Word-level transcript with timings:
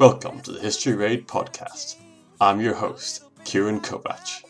Welcome 0.00 0.40
to 0.40 0.52
the 0.52 0.60
History 0.60 0.94
Raid 0.94 1.28
podcast. 1.28 1.96
I'm 2.40 2.58
your 2.58 2.72
host, 2.72 3.22
Kieran 3.44 3.80
Kovach. 3.80 4.42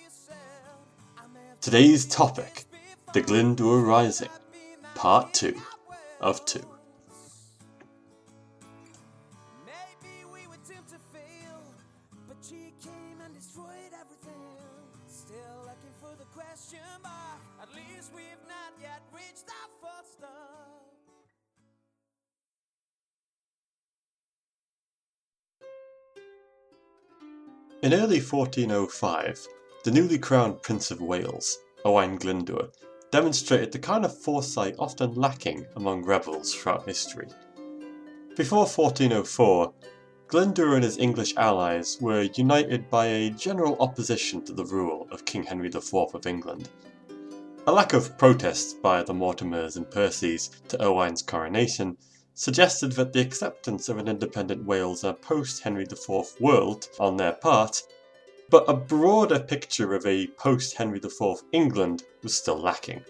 Today's 1.61 2.07
topic 2.07 2.66
the 3.15 3.21
Glyndŵr 3.21 3.84
Rising, 3.84 4.29
Part 4.95 5.34
2 5.34 5.61
of 6.21 6.45
2. 6.45 6.61
In 27.91 27.97
early 27.97 28.21
1405, 28.21 29.49
the 29.83 29.91
newly 29.91 30.17
crowned 30.17 30.62
Prince 30.62 30.93
of 30.93 31.01
Wales, 31.01 31.59
Owain 31.85 32.21
Glyndŵr, 32.21 32.71
demonstrated 33.11 33.73
the 33.73 33.80
kind 33.80 34.05
of 34.05 34.16
foresight 34.16 34.77
often 34.79 35.16
lacking 35.16 35.66
among 35.75 36.05
rebels 36.05 36.55
throughout 36.55 36.87
history. 36.87 37.27
Before 38.37 38.66
1404, 38.66 39.75
Glyndŵr 40.29 40.77
and 40.77 40.85
his 40.85 40.99
English 40.99 41.35
allies 41.37 41.99
were 42.01 42.29
united 42.35 42.89
by 42.91 43.07
a 43.07 43.30
general 43.30 43.77
opposition 43.80 44.45
to 44.45 44.52
the 44.52 44.66
rule 44.66 45.09
of 45.11 45.25
King 45.25 45.43
Henry 45.43 45.66
IV 45.66 46.15
of 46.15 46.27
England. 46.29 46.69
A 47.66 47.73
lack 47.73 47.93
of 47.93 48.16
protest 48.16 48.80
by 48.80 49.02
the 49.02 49.15
Mortimers 49.15 49.77
and 49.77 49.87
Percys 49.87 50.63
to 50.69 50.80
Owain's 50.80 51.23
coronation 51.23 51.97
suggested 52.41 52.93
that 52.93 53.13
the 53.13 53.21
acceptance 53.21 53.91
of 53.91 53.99
an 53.99 54.09
independent 54.09 54.65
Wales 54.65 55.05
and 55.05 55.21
post 55.21 55.63
Henry 55.63 55.83
IV 55.83 56.41
world 56.41 56.88
on 56.99 57.19
their 57.19 57.35
part, 57.35 57.82
but 58.49 58.65
a 58.66 58.73
broader 58.73 59.38
picture 59.38 59.93
of 59.93 60.07
a 60.07 60.27
post 60.38 60.74
Henry 60.74 60.99
IV 60.99 61.43
England 61.52 62.02
was 62.23 62.35
still 62.35 62.59
lacking. 62.59 63.05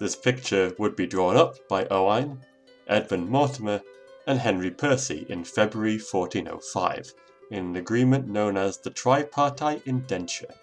This 0.00 0.16
picture 0.16 0.74
would 0.80 0.96
be 0.96 1.06
drawn 1.06 1.36
up 1.36 1.68
by 1.68 1.86
Owain, 1.92 2.44
Edmund 2.88 3.30
Mortimer, 3.30 3.82
and 4.26 4.40
Henry 4.40 4.72
Percy 4.72 5.24
in 5.28 5.44
February 5.44 5.98
1405 5.98 7.14
in 7.52 7.66
an 7.66 7.76
agreement 7.76 8.26
known 8.26 8.56
as 8.56 8.78
the 8.78 8.90
Tripartite 8.90 9.86
Indenture. 9.86 10.54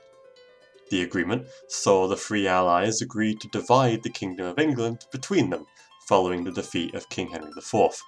The 0.90 1.04
agreement 1.04 1.48
saw 1.70 2.06
the 2.06 2.18
three 2.18 2.50
allies 2.50 3.02
agree 3.02 3.34
to 3.34 3.48
divide 3.48 4.04
the 4.04 4.10
Kingdom 4.10 4.46
of 4.46 4.60
England 4.60 5.06
between 5.10 5.52
them 5.52 5.66
following 6.06 6.44
the 6.44 6.52
defeat 6.52 6.94
of 6.94 7.10
King 7.10 7.30
Henry 7.30 7.52
IV. 7.58 8.02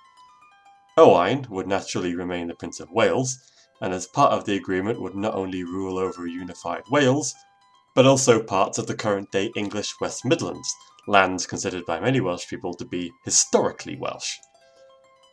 Owain 0.98 1.48
would 1.50 1.67
naturally 1.67 2.16
remain 2.16 2.48
the 2.48 2.56
Prince 2.56 2.80
of 2.80 2.92
Wales, 2.92 3.38
and 3.81 3.94
as 3.94 4.08
part 4.08 4.31
of 4.31 4.45
the 4.45 4.56
agreement 4.56 5.02
would 5.02 5.16
not 5.16 5.36
only 5.36 5.64
rule 5.64 5.98
over 5.98 6.26
unified 6.28 6.84
Wales, 6.89 7.34
but 7.95 8.06
also 8.06 8.42
parts 8.42 8.78
of 8.78 8.88
the 8.88 8.95
current 8.95 9.31
day 9.31 9.52
English 9.56 10.00
West 10.00 10.26
Midlands, 10.26 10.72
lands 11.08 11.48
considered 11.48 11.86
by 11.86 12.00
many 12.00 12.20
Welsh 12.20 12.48
people 12.48 12.73
to 12.76 12.86
be 12.86 13.12
historically 13.26 13.95
Welsh. 13.95 14.38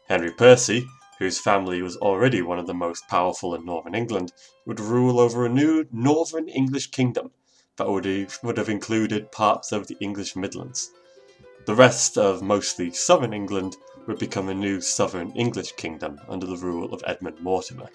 Henry 0.09 0.33
Percy, 0.33 0.87
whose 1.19 1.39
family 1.39 1.83
was 1.83 1.97
already 1.99 2.43
one 2.43 2.59
of 2.59 2.67
the 2.67 2.75
most 2.75 3.07
powerful 3.09 3.55
in 3.55 3.65
northern 3.65 3.95
England, 3.95 4.33
would 4.67 4.81
rule 4.81 5.21
over 5.21 5.45
a 5.45 5.49
new 5.51 5.87
northern 5.93 6.49
English 6.49 6.89
kingdom 6.91 7.31
that 7.77 7.89
would 7.89 8.05
have, 8.05 8.39
would 8.43 8.57
have 8.57 8.69
included 8.69 9.33
parts 9.33 9.73
of 9.73 9.87
the 9.87 9.97
English 10.01 10.37
Midlands. 10.37 10.91
The 11.67 11.75
rest 11.75 12.19
of 12.19 12.43
mostly 12.43 12.91
southern 12.93 13.33
England 13.33 13.79
would 14.07 14.19
become 14.19 14.51
a 14.51 14.55
new 14.55 14.83
southern 14.83 15.31
English 15.31 15.73
kingdom 15.73 16.21
under 16.29 16.45
the 16.45 16.59
rule 16.59 16.93
of 16.93 17.03
Edmund 17.07 17.41
Mortimer. 17.41 17.89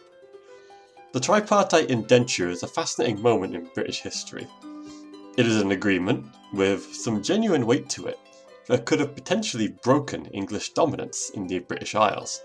The 1.12 1.20
tripartite 1.20 1.92
indenture 1.92 2.50
is 2.50 2.64
a 2.64 2.68
fascinating 2.68 3.22
moment 3.22 3.54
in 3.54 3.70
British 3.76 4.02
history. 4.02 4.48
It 5.38 5.46
is 5.46 5.62
an 5.62 5.72
agreement, 5.72 6.26
with 6.52 6.96
some 6.96 7.22
genuine 7.22 7.68
weight 7.68 7.90
to 7.90 8.08
it, 8.08 8.18
that 8.66 8.86
could 8.86 9.00
have 9.02 9.14
potentially 9.14 9.68
broken 9.68 10.26
English 10.28 10.74
dominance 10.74 11.30
in 11.30 11.46
the 11.46 11.60
British 11.60 11.94
Isles. 11.94 12.42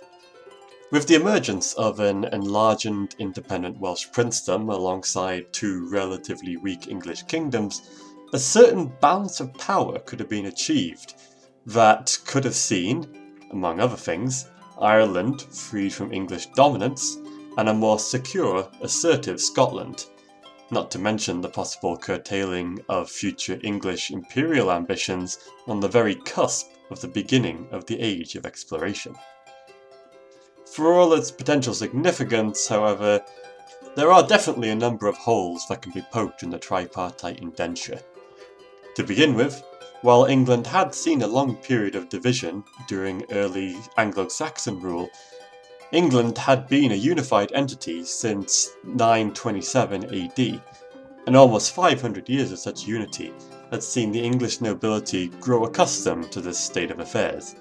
With 0.91 1.07
the 1.07 1.15
emergence 1.15 1.73
of 1.75 2.01
an 2.01 2.25
enlarged 2.25 3.15
independent 3.19 3.79
Welsh 3.81 4.09
princedom 4.13 4.71
alongside 4.71 5.53
two 5.55 5.89
relatively 5.89 6.59
weak 6.59 6.87
English 6.87 7.23
kingdoms, 7.23 7.81
a 8.35 8.39
certain 8.39 8.87
balance 9.01 9.39
of 9.39 9.55
power 9.55 10.01
could 10.01 10.19
have 10.19 10.29
been 10.29 10.47
achieved 10.47 11.15
that 11.67 12.19
could 12.27 12.43
have 12.43 12.57
seen, 12.57 13.07
among 13.53 13.79
other 13.79 13.97
things, 13.97 14.51
Ireland 14.81 15.43
freed 15.43 15.93
from 15.93 16.13
English 16.13 16.47
dominance 16.47 17.17
and 17.57 17.69
a 17.69 17.75
more 17.75 18.01
secure, 18.01 18.69
assertive 18.81 19.41
Scotland, 19.41 20.07
not 20.73 20.91
to 20.91 20.99
mention 20.99 21.41
the 21.41 21.49
possible 21.49 21.97
curtailing 21.97 22.81
of 22.89 23.09
future 23.09 23.61
English 23.63 24.11
imperial 24.11 24.73
ambitions 24.73 25.39
on 25.69 25.79
the 25.79 25.87
very 25.87 26.17
cusp 26.17 26.73
of 26.91 27.01
the 27.01 27.07
beginning 27.07 27.69
of 27.71 27.87
the 27.87 28.01
Age 28.01 28.35
of 28.35 28.47
Exploration. 28.47 29.15
For 30.75 30.93
all 30.93 31.13
its 31.13 31.31
potential 31.31 31.73
significance, 31.73 32.67
however, 32.67 33.25
there 33.95 34.11
are 34.11 34.27
definitely 34.27 34.71
a 34.71 34.75
number 34.75 35.07
of 35.07 35.17
holes 35.19 35.69
that 35.69 35.83
can 35.83 35.93
be 35.93 36.05
poked 36.11 36.43
in 36.43 36.51
the 36.51 36.59
tripartite 36.59 37.39
indenture. 37.39 38.01
To 38.95 39.03
begin 39.03 39.35
with, 39.35 39.61
while 40.03 40.27
England 40.27 40.69
had 40.69 40.95
seen 40.95 41.23
a 41.23 41.27
long 41.27 41.57
period 41.57 41.97
of 41.97 42.09
division 42.09 42.63
during 42.87 43.25
early 43.33 43.77
Anglo 43.97 44.29
Saxon 44.29 44.79
rule, 44.81 45.11
England 45.91 46.39
had 46.39 46.69
been 46.69 46.93
a 46.93 46.95
unified 46.95 47.51
entity 47.53 48.05
since 48.05 48.71
927 48.85 50.05
AD, 50.15 50.63
and 51.27 51.37
almost 51.37 51.73
500 51.73 52.29
years 52.29 52.53
of 52.53 52.61
such 52.61 52.87
unity 52.87 53.33
had 53.73 53.83
seen 53.83 54.13
the 54.13 54.23
English 54.23 54.61
nobility 54.61 55.27
grow 55.41 55.65
accustomed 55.65 56.31
to 56.31 56.41
this 56.41 56.59
state 56.59 56.93
of 56.93 57.01
affairs. 57.01 57.57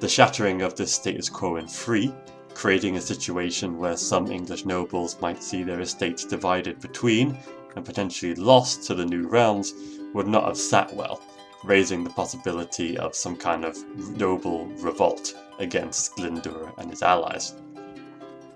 The 0.00 0.08
shattering 0.08 0.62
of 0.62 0.74
this 0.74 0.92
status 0.92 1.28
quo 1.28 1.54
in 1.54 1.68
three, 1.68 2.12
creating 2.54 2.96
a 2.96 3.00
situation 3.00 3.78
where 3.78 3.96
some 3.96 4.32
English 4.32 4.64
nobles 4.64 5.20
might 5.20 5.40
see 5.40 5.62
their 5.62 5.80
estates 5.80 6.24
divided 6.24 6.80
between 6.80 7.38
and 7.76 7.84
potentially 7.84 8.34
lost 8.34 8.82
to 8.88 8.94
the 8.96 9.06
new 9.06 9.28
realms, 9.28 9.72
would 10.14 10.26
not 10.26 10.46
have 10.46 10.56
sat 10.56 10.94
well, 10.94 11.20
raising 11.64 12.04
the 12.04 12.10
possibility 12.10 12.98
of 12.98 13.14
some 13.14 13.36
kind 13.36 13.64
of 13.64 13.76
noble 14.16 14.66
revolt 14.80 15.34
against 15.58 16.16
Glyndŵr 16.16 16.76
and 16.78 16.90
his 16.90 17.02
allies. 17.02 17.54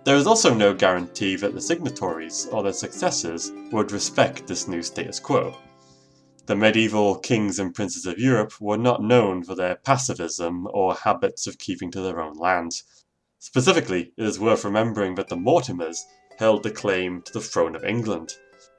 There 0.05 0.16
is 0.16 0.27
also 0.27 0.55
no 0.55 0.72
guarantee 0.72 1.34
that 1.37 1.53
the 1.53 1.61
signatories 1.61 2.47
or 2.53 2.62
their 2.62 2.72
successors 2.72 3.53
would 3.72 3.91
respect 3.91 4.47
this 4.47 4.69
new 4.69 4.83
status 4.83 5.19
quo. 5.19 5.56
The 6.47 6.55
medieval 6.55 7.16
kings 7.16 7.59
and 7.59 7.75
princes 7.75 8.06
of 8.06 8.19
Europe 8.19 8.61
were 8.61 8.78
not 8.78 9.03
known 9.03 9.43
for 9.43 9.56
their 9.56 9.75
pacifism 9.75 10.69
or 10.72 10.95
habits 10.95 11.49
of 11.49 11.59
keeping 11.59 11.91
to 11.91 12.00
their 12.00 12.21
own 12.21 12.34
lands. 12.34 12.84
Specifically, 13.41 14.12
it 14.16 14.25
is 14.25 14.39
worth 14.39 14.65
remembering 14.65 15.16
that 15.16 15.27
the 15.27 15.37
Mortimers 15.37 15.99
held 16.39 16.62
the 16.62 16.71
claim 16.71 17.21
to 17.22 17.33
the 17.33 17.41
throne 17.41 17.75
of 17.75 17.84
England, 17.84 18.37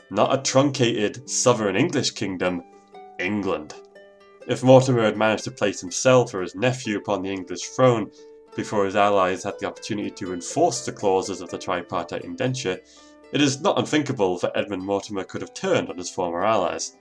not 0.09 0.33
a 0.33 0.41
truncated 0.41 1.29
southern 1.29 1.75
English 1.75 2.11
kingdom, 2.11 2.63
England. 3.19 3.73
If 4.47 4.63
Mortimer 4.63 5.03
had 5.03 5.17
managed 5.17 5.43
to 5.45 5.51
place 5.51 5.81
himself 5.81 6.33
or 6.33 6.41
his 6.41 6.55
nephew 6.55 6.97
upon 6.97 7.21
the 7.21 7.31
English 7.31 7.63
throne 7.69 8.11
before 8.55 8.85
his 8.85 8.95
allies 8.95 9.43
had 9.43 9.59
the 9.59 9.67
opportunity 9.67 10.09
to 10.11 10.33
enforce 10.33 10.85
the 10.85 10.91
clauses 10.91 11.41
of 11.41 11.49
the 11.49 11.57
tripartite 11.57 12.23
indenture, 12.23 12.79
it 13.33 13.41
is 13.41 13.59
not 13.59 13.77
unthinkable 13.77 14.37
that 14.37 14.53
Edmund 14.55 14.83
Mortimer 14.83 15.25
could 15.25 15.41
have 15.41 15.53
turned 15.53 15.89
on 15.89 15.97
his 15.97 16.09
former 16.09 16.45
allies. 16.45 16.95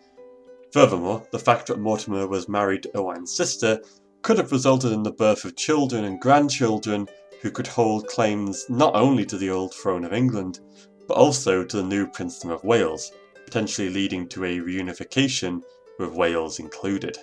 Furthermore, 0.72 1.26
the 1.30 1.38
fact 1.38 1.69
that 1.69 1.78
Mortimer 1.78 2.26
was 2.26 2.48
married 2.48 2.82
to 2.82 2.96
Owain's 2.96 3.34
sister 3.34 3.80
could 4.22 4.38
have 4.38 4.50
resulted 4.50 4.90
in 4.90 5.04
the 5.04 5.12
birth 5.12 5.44
of 5.44 5.54
children 5.54 6.04
and 6.04 6.20
grandchildren 6.20 7.06
who 7.42 7.50
could 7.52 7.69
hold 7.69 8.08
claims 8.08 8.66
not 8.69 8.96
only 8.96 9.25
to 9.25 9.38
the 9.38 9.50
old 9.50 9.72
throne 9.72 10.04
of 10.04 10.12
England, 10.12 10.58
but 11.06 11.16
also 11.16 11.64
to 11.64 11.76
the 11.76 11.82
new 11.82 12.06
Princedom 12.06 12.50
of 12.50 12.64
Wales, 12.64 13.12
potentially 13.44 13.88
leading 13.88 14.28
to 14.28 14.44
a 14.44 14.58
reunification 14.58 15.62
with 15.98 16.12
Wales 16.12 16.58
included. 16.58 17.18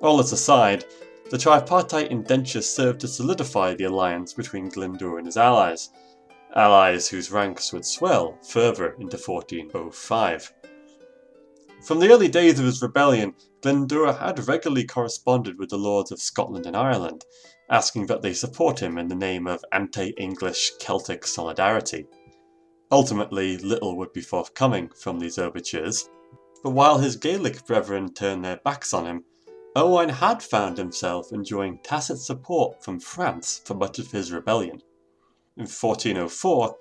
All 0.00 0.16
this 0.18 0.32
aside, 0.32 0.84
the 1.30 1.38
tripartite 1.38 2.10
indenture 2.10 2.62
served 2.62 3.00
to 3.00 3.08
solidify 3.08 3.74
the 3.74 3.84
alliance 3.84 4.32
between 4.32 4.70
Glyndŵr 4.70 5.18
and 5.18 5.26
his 5.26 5.36
allies, 5.36 5.90
allies 6.54 7.08
whose 7.08 7.30
ranks 7.30 7.72
would 7.72 7.84
swell 7.84 8.38
further 8.42 8.92
into 8.98 9.18
1405. 9.18 10.54
From 11.82 12.00
the 12.00 12.10
early 12.10 12.28
days 12.28 12.58
of 12.58 12.66
his 12.66 12.82
rebellion, 12.82 13.34
Glyndŵr 13.62 14.18
had 14.18 14.48
regularly 14.48 14.84
corresponded 14.84 15.58
with 15.58 15.70
the 15.70 15.78
lords 15.78 16.10
of 16.10 16.20
Scotland 16.20 16.66
and 16.66 16.76
Ireland, 16.76 17.24
asking 17.70 18.06
that 18.06 18.22
they 18.22 18.32
support 18.32 18.80
him 18.80 18.98
in 18.98 19.08
the 19.08 19.14
name 19.14 19.46
of 19.46 19.64
anti 19.72 20.10
English 20.10 20.72
Celtic 20.78 21.26
solidarity. 21.26 22.06
Ultimately, 22.90 23.58
little 23.58 23.96
would 23.96 24.12
be 24.12 24.20
forthcoming 24.20 24.88
from 24.88 25.18
these 25.18 25.38
overtures, 25.38 26.08
but 26.62 26.70
while 26.70 26.98
his 26.98 27.16
Gaelic 27.16 27.66
brethren 27.66 28.14
turned 28.14 28.44
their 28.44 28.56
backs 28.56 28.94
on 28.94 29.04
him, 29.04 29.24
Owain 29.76 30.08
had 30.08 30.42
found 30.42 30.78
himself 30.78 31.30
enjoying 31.30 31.78
tacit 31.82 32.18
support 32.18 32.82
from 32.82 32.98
France 32.98 33.60
for 33.64 33.74
much 33.74 33.98
of 33.98 34.10
his 34.10 34.32
rebellion. 34.32 34.82
in 35.56 35.66
1404, 35.66 36.76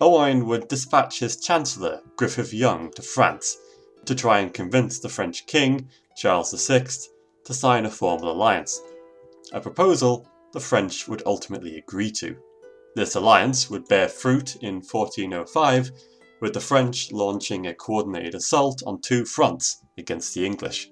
Owain 0.00 0.46
would 0.46 0.68
dispatch 0.68 1.20
his 1.20 1.40
chancellor, 1.40 2.02
Griffith 2.16 2.52
Young, 2.52 2.90
to 2.92 3.02
France 3.02 3.56
to 4.04 4.14
try 4.14 4.40
and 4.40 4.52
convince 4.52 4.98
the 4.98 5.08
French 5.08 5.46
king, 5.46 5.88
Charles 6.16 6.52
VI, 6.66 6.86
to 7.44 7.54
sign 7.54 7.86
a 7.86 7.90
formal 7.90 8.30
alliance, 8.30 8.80
a 9.52 9.60
proposal 9.60 10.28
the 10.52 10.60
French 10.60 11.08
would 11.08 11.22
ultimately 11.26 11.78
agree 11.78 12.10
to. 12.10 12.36
This 12.98 13.14
alliance 13.14 13.70
would 13.70 13.86
bear 13.86 14.08
fruit 14.08 14.56
in 14.56 14.80
1405, 14.80 15.92
with 16.40 16.52
the 16.52 16.58
French 16.58 17.12
launching 17.12 17.68
a 17.68 17.72
coordinated 17.72 18.34
assault 18.34 18.82
on 18.84 19.00
two 19.00 19.24
fronts 19.24 19.84
against 19.96 20.34
the 20.34 20.44
English. 20.44 20.90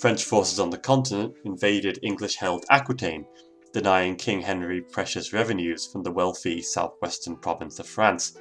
French 0.00 0.24
forces 0.24 0.58
on 0.58 0.70
the 0.70 0.78
continent 0.78 1.34
invaded 1.44 1.98
English 2.02 2.36
held 2.36 2.64
Aquitaine, 2.70 3.26
denying 3.74 4.16
King 4.16 4.40
Henry 4.40 4.80
precious 4.80 5.34
revenues 5.34 5.86
from 5.86 6.02
the 6.02 6.10
wealthy 6.10 6.62
southwestern 6.62 7.36
province 7.36 7.78
of 7.78 7.86
France. 7.86 8.38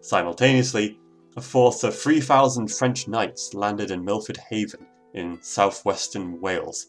Simultaneously, 0.00 0.96
a 1.36 1.40
force 1.40 1.82
of 1.82 1.98
3,000 1.98 2.68
French 2.70 3.08
knights 3.08 3.52
landed 3.52 3.90
in 3.90 4.04
Milford 4.04 4.38
Haven 4.48 4.86
in 5.12 5.42
southwestern 5.42 6.40
Wales, 6.40 6.86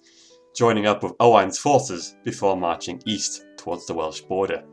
joining 0.55 0.85
up 0.85 1.01
with 1.01 1.15
Owain's 1.19 1.57
forces 1.57 2.15
before 2.23 2.55
marching 2.55 3.01
east 3.07 3.43
towards 3.57 3.87
the 3.87 3.95
Welsh 3.95 4.21
border. 4.21 4.63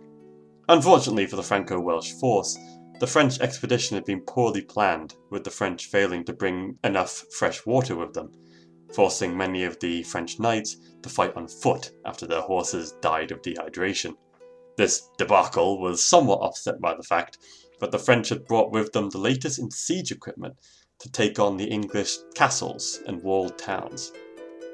Unfortunately 0.69 1.27
for 1.27 1.37
the 1.37 1.43
Franco 1.43 1.79
Welsh 1.79 2.13
force, 2.13 2.59
the 3.01 3.07
French 3.07 3.41
expedition 3.41 3.95
had 3.95 4.05
been 4.05 4.21
poorly 4.21 4.63
planned, 4.63 5.15
with 5.31 5.45
the 5.45 5.51
French 5.51 5.87
failing 5.87 6.25
to 6.25 6.33
bring 6.33 6.79
enough 6.83 7.25
fresh 7.31 7.65
water 7.67 7.97
with 7.97 8.15
them 8.15 8.31
forcing 8.93 9.37
many 9.37 9.65
of 9.65 9.79
the 9.81 10.03
French 10.05 10.39
knights 10.39 10.77
to 11.03 11.09
fight 11.09 11.37
on 11.37 11.49
foot 11.49 11.91
after 12.05 12.27
their 12.27 12.41
horses 12.41 12.93
died 13.01 13.31
of 13.31 13.43
dehydration. 13.43 14.15
This 14.77 15.09
debacle 15.19 15.81
was 15.81 16.05
somewhat 16.05 16.41
offset 16.41 16.81
by 16.81 16.95
the 16.95 17.03
fact 17.03 17.39
that 17.81 17.91
the 17.91 17.99
French 17.99 18.29
had 18.29 18.47
brought 18.47 18.73
with 18.73 18.93
them 18.93 19.11
the 19.11 19.19
latest 19.19 19.59
in 19.59 19.71
siege 19.71 20.13
equipment 20.13 20.57
to 20.99 21.11
take 21.11 21.39
on 21.39 21.57
the 21.57 21.65
English 21.65 22.17
castles 22.35 23.01
and 23.07 23.23
walled 23.23 23.59
towns. 23.59 24.13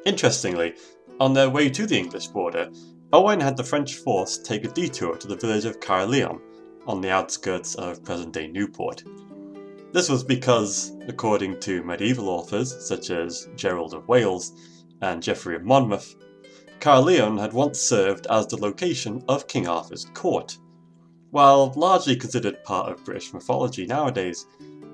Interestingly, 0.04 0.74
on 1.20 1.34
their 1.34 1.50
way 1.50 1.68
to 1.70 1.86
the 1.86 1.98
English 1.98 2.28
border, 2.28 2.70
Owain 3.14 3.40
had 3.40 3.58
the 3.58 3.64
French 3.64 3.96
force 3.96 4.38
take 4.38 4.64
a 4.64 4.68
detour 4.68 5.18
to 5.18 5.28
the 5.28 5.36
village 5.36 5.66
of 5.66 5.80
Caerleon 5.80 6.40
on 6.86 7.02
the 7.02 7.10
outskirts 7.10 7.74
of 7.74 8.02
present 8.02 8.32
day 8.32 8.46
Newport. 8.46 9.04
This 9.92 10.08
was 10.08 10.24
because, 10.24 10.96
according 11.08 11.60
to 11.60 11.82
medieval 11.82 12.30
authors 12.30 12.74
such 12.88 13.10
as 13.10 13.50
Gerald 13.54 13.92
of 13.92 14.08
Wales 14.08 14.52
and 15.02 15.22
Geoffrey 15.22 15.56
of 15.56 15.62
Monmouth, 15.62 16.14
Caerleon 16.80 17.38
had 17.38 17.52
once 17.52 17.78
served 17.78 18.26
as 18.28 18.46
the 18.46 18.56
location 18.56 19.22
of 19.28 19.46
King 19.46 19.68
Arthur's 19.68 20.06
court. 20.14 20.56
While 21.32 21.74
largely 21.76 22.16
considered 22.16 22.64
part 22.64 22.90
of 22.90 23.04
British 23.04 23.34
mythology 23.34 23.84
nowadays, 23.84 24.46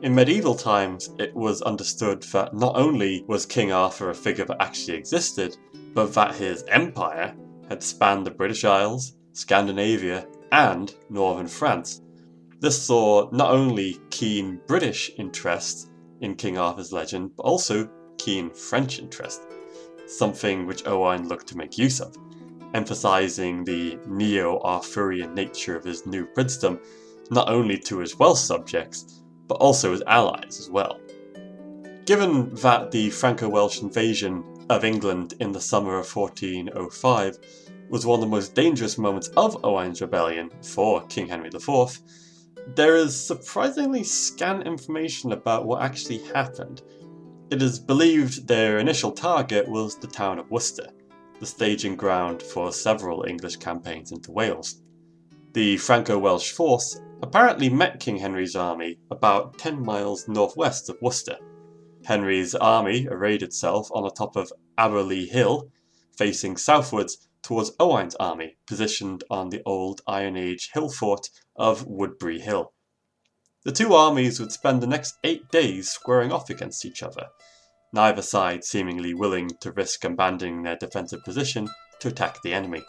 in 0.02 0.12
medieval 0.12 0.56
times 0.56 1.10
it 1.20 1.32
was 1.36 1.62
understood 1.62 2.24
that 2.32 2.52
not 2.52 2.76
only 2.76 3.24
was 3.28 3.46
King 3.46 3.70
Arthur 3.70 4.10
a 4.10 4.14
figure 4.14 4.44
that 4.44 4.60
actually 4.60 4.96
existed, 4.96 5.56
but 5.94 6.12
that 6.14 6.34
his 6.34 6.64
empire 6.64 7.32
had 7.68 7.82
spanned 7.82 8.26
the 8.26 8.30
British 8.30 8.64
Isles, 8.64 9.14
Scandinavia, 9.32 10.26
and 10.52 10.94
northern 11.10 11.46
France. 11.46 12.02
This 12.60 12.82
saw 12.82 13.28
not 13.30 13.50
only 13.50 13.98
keen 14.10 14.60
British 14.66 15.10
interest 15.18 15.90
in 16.20 16.34
King 16.34 16.58
Arthur's 16.58 16.92
legend, 16.92 17.36
but 17.36 17.44
also 17.44 17.88
keen 18.16 18.50
French 18.50 18.98
interest, 18.98 19.42
something 20.06 20.66
which 20.66 20.86
Owain 20.86 21.28
looked 21.28 21.46
to 21.48 21.56
make 21.56 21.78
use 21.78 22.00
of, 22.00 22.16
emphasizing 22.74 23.64
the 23.64 23.98
neo 24.06 24.60
Arthurian 24.60 25.34
nature 25.34 25.76
of 25.76 25.84
his 25.84 26.06
new 26.06 26.26
princedom 26.26 26.80
not 27.30 27.48
only 27.48 27.78
to 27.78 27.98
his 27.98 28.18
Welsh 28.18 28.40
subjects, 28.40 29.22
but 29.46 29.56
also 29.56 29.92
his 29.92 30.02
allies 30.06 30.58
as 30.58 30.70
well. 30.70 30.98
Given 32.06 32.54
that 32.56 32.90
the 32.90 33.10
Franco 33.10 33.48
Welsh 33.48 33.82
invasion 33.82 34.42
of 34.70 34.84
England 34.84 35.34
in 35.40 35.52
the 35.52 35.60
summer 35.60 35.98
of 35.98 36.14
1405 36.14 37.38
was 37.88 38.04
one 38.04 38.16
of 38.16 38.20
the 38.20 38.26
most 38.26 38.54
dangerous 38.54 38.98
moments 38.98 39.28
of 39.36 39.64
Owain's 39.64 40.00
rebellion 40.00 40.50
for 40.62 41.06
King 41.06 41.28
Henry 41.28 41.48
IV, 41.48 42.00
there 42.74 42.96
is 42.96 43.18
surprisingly 43.18 44.04
scant 44.04 44.66
information 44.66 45.32
about 45.32 45.64
what 45.64 45.82
actually 45.82 46.18
happened. 46.34 46.82
It 47.50 47.62
is 47.62 47.78
believed 47.78 48.46
their 48.46 48.78
initial 48.78 49.10
target 49.10 49.66
was 49.66 49.96
the 49.96 50.06
town 50.06 50.38
of 50.38 50.50
Worcester, 50.50 50.88
the 51.40 51.46
staging 51.46 51.96
ground 51.96 52.42
for 52.42 52.70
several 52.72 53.24
English 53.24 53.56
campaigns 53.56 54.12
into 54.12 54.32
Wales. 54.32 54.82
The 55.54 55.78
Franco 55.78 56.18
Welsh 56.18 56.52
force 56.52 57.00
apparently 57.22 57.70
met 57.70 58.00
King 58.00 58.18
Henry's 58.18 58.54
army 58.54 58.98
about 59.10 59.58
10 59.58 59.82
miles 59.82 60.28
northwest 60.28 60.90
of 60.90 60.98
Worcester. 61.00 61.38
Henry's 62.08 62.54
army 62.54 63.06
arrayed 63.06 63.42
itself 63.42 63.90
on 63.92 64.02
the 64.02 64.10
top 64.10 64.34
of 64.34 64.50
Abberley 64.78 65.28
Hill, 65.28 65.70
facing 66.16 66.56
southwards 66.56 67.28
towards 67.42 67.72
Owain's 67.78 68.14
army, 68.14 68.56
positioned 68.66 69.24
on 69.28 69.50
the 69.50 69.60
old 69.66 70.00
Iron 70.06 70.34
Age 70.34 70.70
hill 70.72 70.88
fort 70.88 71.28
of 71.54 71.86
Woodbury 71.86 72.40
Hill. 72.40 72.72
The 73.64 73.72
two 73.72 73.92
armies 73.92 74.40
would 74.40 74.52
spend 74.52 74.80
the 74.80 74.86
next 74.86 75.18
eight 75.22 75.50
days 75.50 75.90
squaring 75.90 76.32
off 76.32 76.48
against 76.48 76.86
each 76.86 77.02
other, 77.02 77.28
neither 77.92 78.22
side 78.22 78.64
seemingly 78.64 79.12
willing 79.12 79.50
to 79.60 79.72
risk 79.72 80.02
abandoning 80.02 80.62
their 80.62 80.76
defensive 80.76 81.22
position 81.24 81.68
to 82.00 82.08
attack 82.08 82.40
the 82.40 82.54
enemy. 82.54 82.82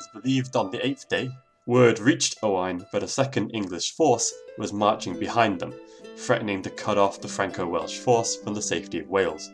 As 0.00 0.08
believed 0.20 0.56
on 0.56 0.72
the 0.72 0.84
eighth 0.84 1.08
day, 1.08 1.30
word 1.66 1.98
reached 1.98 2.36
Owain 2.42 2.84
that 2.92 3.02
a 3.02 3.08
second 3.08 3.50
English 3.50 3.94
force 3.94 4.32
was 4.58 4.72
marching 4.72 5.18
behind 5.18 5.58
them, 5.58 5.72
threatening 6.16 6.60
to 6.62 6.70
cut 6.70 6.98
off 6.98 7.20
the 7.20 7.28
Franco 7.28 7.66
Welsh 7.66 7.98
force 7.98 8.36
from 8.36 8.52
the 8.52 8.60
safety 8.60 8.98
of 8.98 9.08
Wales. 9.08 9.50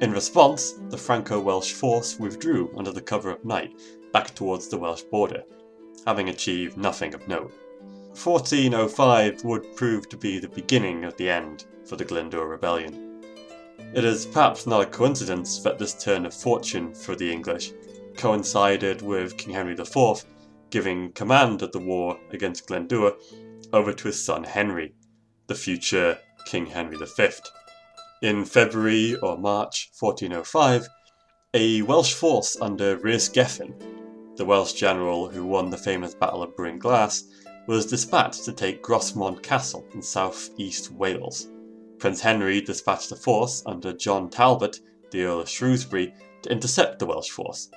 In 0.00 0.10
response, 0.10 0.72
the 0.88 0.96
Franco 0.96 1.38
Welsh 1.38 1.72
force 1.72 2.18
withdrew 2.18 2.72
under 2.78 2.92
the 2.92 3.02
cover 3.02 3.30
of 3.30 3.44
night 3.44 3.78
back 4.12 4.34
towards 4.34 4.68
the 4.68 4.78
Welsh 4.78 5.02
border, 5.02 5.42
having 6.06 6.30
achieved 6.30 6.78
nothing 6.78 7.12
of 7.12 7.28
note. 7.28 7.52
1405 8.08 9.44
would 9.44 9.76
prove 9.76 10.08
to 10.08 10.16
be 10.16 10.38
the 10.38 10.48
beginning 10.48 11.04
of 11.04 11.16
the 11.16 11.28
end 11.28 11.66
for 11.84 11.96
the 11.96 12.04
Glyndŵr 12.04 12.48
Rebellion. 12.48 13.22
It 13.94 14.04
is 14.04 14.24
perhaps 14.24 14.66
not 14.66 14.82
a 14.82 14.86
coincidence 14.86 15.58
that 15.60 15.78
this 15.78 15.94
turn 16.02 16.24
of 16.24 16.32
fortune 16.32 16.94
for 16.94 17.14
the 17.14 17.30
English 17.30 17.72
coincided 18.16 19.02
with 19.02 19.36
King 19.36 19.54
Henry 19.54 19.74
IV 19.74 20.24
giving 20.70 21.12
command 21.12 21.62
of 21.62 21.72
the 21.72 21.78
war 21.78 22.18
against 22.30 22.66
Glendower 22.66 23.14
over 23.72 23.92
to 23.92 24.08
his 24.08 24.24
son 24.24 24.44
Henry, 24.44 24.94
the 25.46 25.54
future 25.54 26.18
King 26.46 26.66
Henry 26.66 26.96
V. 26.96 27.28
In 28.22 28.44
February 28.44 29.16
or 29.16 29.38
March 29.38 29.90
1405, 29.98 30.88
a 31.54 31.82
Welsh 31.82 32.14
force 32.14 32.56
under 32.60 32.96
Rhys 32.98 33.28
Gefn, 33.28 33.74
the 34.36 34.44
Welsh 34.44 34.72
general 34.72 35.28
who 35.28 35.44
won 35.44 35.70
the 35.70 35.76
famous 35.76 36.14
Battle 36.14 36.42
of 36.42 36.54
Brynglas, 36.56 37.24
was 37.66 37.86
dispatched 37.86 38.44
to 38.44 38.52
take 38.52 38.82
Grosmont 38.82 39.42
Castle 39.42 39.86
in 39.94 40.02
south 40.02 40.50
east 40.58 40.90
Wales. 40.92 41.48
Prince 41.98 42.20
Henry 42.20 42.60
dispatched 42.60 43.12
a 43.12 43.16
force 43.16 43.62
under 43.66 43.92
John 43.92 44.30
Talbot, 44.30 44.80
the 45.10 45.24
Earl 45.24 45.40
of 45.40 45.48
Shrewsbury, 45.48 46.14
to 46.42 46.50
intercept 46.50 46.98
the 46.98 47.06
Welsh 47.06 47.30
force. 47.30 47.70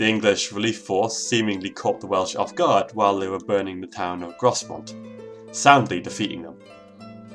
The 0.00 0.08
English 0.08 0.50
relief 0.50 0.78
force 0.78 1.14
seemingly 1.14 1.68
caught 1.68 2.00
the 2.00 2.06
Welsh 2.06 2.34
off 2.34 2.54
guard 2.54 2.90
while 2.94 3.18
they 3.18 3.28
were 3.28 3.38
burning 3.38 3.82
the 3.82 3.86
town 3.86 4.22
of 4.22 4.38
Grosmont, 4.38 4.94
soundly 5.54 6.00
defeating 6.00 6.40
them. 6.40 6.58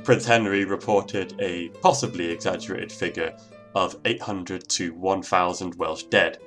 Prince 0.04 0.26
Henry 0.26 0.66
reported 0.66 1.40
a 1.40 1.70
possibly 1.84 2.32
exaggerated 2.32 2.92
figure 2.92 3.38
of 3.76 4.02
800 4.04 4.68
to 4.68 4.96
1,000 4.96 5.76
Welsh 5.76 6.06
dead. 6.06 6.40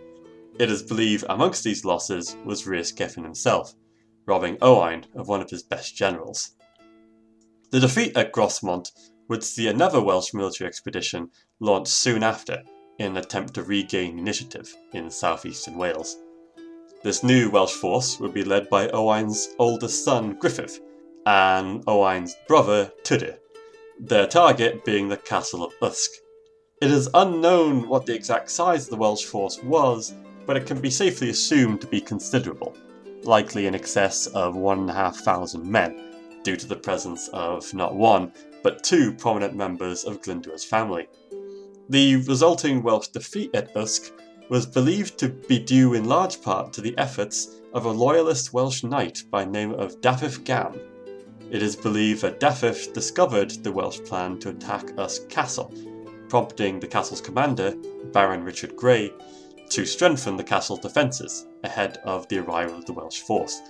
It 0.58 0.72
is 0.72 0.82
believed 0.82 1.24
amongst 1.28 1.62
these 1.62 1.84
losses 1.84 2.36
was 2.44 2.66
Rhys 2.66 2.92
Gefn 2.92 3.22
himself, 3.22 3.74
robbing 4.26 4.58
Owain 4.60 5.06
of 5.14 5.28
one 5.28 5.40
of 5.40 5.50
his 5.50 5.62
best 5.62 5.94
generals. 5.94 6.56
The 7.70 7.78
defeat 7.78 8.16
at 8.16 8.32
Grosmont 8.32 8.90
would 9.28 9.44
see 9.44 9.68
another 9.68 10.02
Welsh 10.02 10.34
military 10.34 10.66
expedition 10.66 11.30
launched 11.60 11.92
soon 11.92 12.24
after 12.24 12.64
in 12.98 13.12
an 13.12 13.16
attempt 13.16 13.54
to 13.54 13.62
regain 13.62 14.18
initiative 14.18 14.74
in 14.92 15.10
southeastern 15.10 15.76
Wales. 15.76 16.16
This 17.02 17.22
new 17.22 17.50
Welsh 17.50 17.74
force 17.74 18.18
would 18.18 18.34
be 18.34 18.44
led 18.44 18.68
by 18.68 18.88
Owain's 18.90 19.48
oldest 19.58 20.04
son 20.04 20.34
Griffith 20.38 20.80
and 21.26 21.82
Owain's 21.86 22.34
brother 22.46 22.92
Tudur 23.04 23.38
their 24.00 24.26
target 24.26 24.84
being 24.84 25.08
the 25.08 25.16
castle 25.16 25.64
of 25.64 25.74
Usk. 25.82 26.10
It 26.80 26.90
is 26.90 27.10
unknown 27.14 27.88
what 27.88 28.06
the 28.06 28.14
exact 28.14 28.50
size 28.50 28.84
of 28.84 28.90
the 28.90 28.96
Welsh 28.96 29.24
force 29.24 29.60
was, 29.62 30.14
but 30.46 30.56
it 30.56 30.66
can 30.66 30.80
be 30.80 30.90
safely 30.90 31.30
assumed 31.30 31.80
to 31.80 31.86
be 31.88 32.00
considerable, 32.00 32.76
likely 33.24 33.66
in 33.66 33.74
excess 33.74 34.28
of 34.28 34.54
1,500 34.54 35.64
men, 35.64 36.14
due 36.44 36.56
to 36.56 36.66
the 36.66 36.76
presence 36.76 37.28
of 37.32 37.74
not 37.74 37.96
one, 37.96 38.32
but 38.62 38.84
two 38.84 39.12
prominent 39.14 39.56
members 39.56 40.04
of 40.04 40.22
Glyndŵr's 40.22 40.64
family. 40.64 41.08
The 41.90 42.16
resulting 42.16 42.82
Welsh 42.82 43.08
defeat 43.08 43.54
at 43.54 43.74
Usk 43.74 44.12
was 44.50 44.66
believed 44.66 45.16
to 45.18 45.30
be 45.30 45.58
due 45.58 45.94
in 45.94 46.04
large 46.04 46.42
part 46.42 46.70
to 46.74 46.82
the 46.82 46.96
efforts 46.98 47.62
of 47.72 47.86
a 47.86 47.90
loyalist 47.90 48.52
Welsh 48.52 48.84
knight 48.84 49.22
by 49.30 49.46
name 49.46 49.72
of 49.72 49.98
Dafydd 50.02 50.44
Gam. 50.44 50.78
It 51.50 51.62
is 51.62 51.74
believed 51.74 52.20
that 52.20 52.40
Dafydd 52.40 52.92
discovered 52.92 53.52
the 53.64 53.72
Welsh 53.72 54.00
plan 54.00 54.38
to 54.40 54.50
attack 54.50 54.92
Usk 54.98 55.30
Castle, 55.30 55.72
prompting 56.28 56.78
the 56.78 56.86
castle's 56.86 57.22
commander, 57.22 57.74
Baron 58.12 58.44
Richard 58.44 58.76
Grey, 58.76 59.10
to 59.70 59.86
strengthen 59.86 60.36
the 60.36 60.44
castle's 60.44 60.80
defences 60.80 61.46
ahead 61.64 62.00
of 62.04 62.28
the 62.28 62.40
arrival 62.40 62.76
of 62.76 62.84
the 62.84 62.92
Welsh 62.92 63.20
force. 63.20 63.62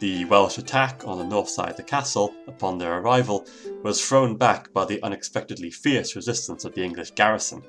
The 0.00 0.24
Welsh 0.24 0.56
attack 0.56 1.06
on 1.06 1.18
the 1.18 1.26
north 1.26 1.50
side 1.50 1.72
of 1.72 1.76
the 1.76 1.82
castle 1.82 2.34
upon 2.46 2.78
their 2.78 3.00
arrival 3.00 3.46
was 3.82 4.02
thrown 4.02 4.38
back 4.38 4.72
by 4.72 4.86
the 4.86 5.02
unexpectedly 5.02 5.70
fierce 5.70 6.16
resistance 6.16 6.64
of 6.64 6.74
the 6.74 6.82
English 6.82 7.10
garrison. 7.10 7.62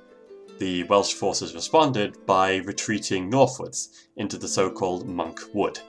The 0.58 0.84
Welsh 0.84 1.14
forces 1.14 1.54
responded 1.54 2.26
by 2.26 2.58
retreating 2.60 3.30
northwards 3.30 4.08
into 4.16 4.38
the 4.38 4.48
so 4.48 4.72
called 4.72 5.10
Monk 5.10 5.42
Wood. 5.54 5.82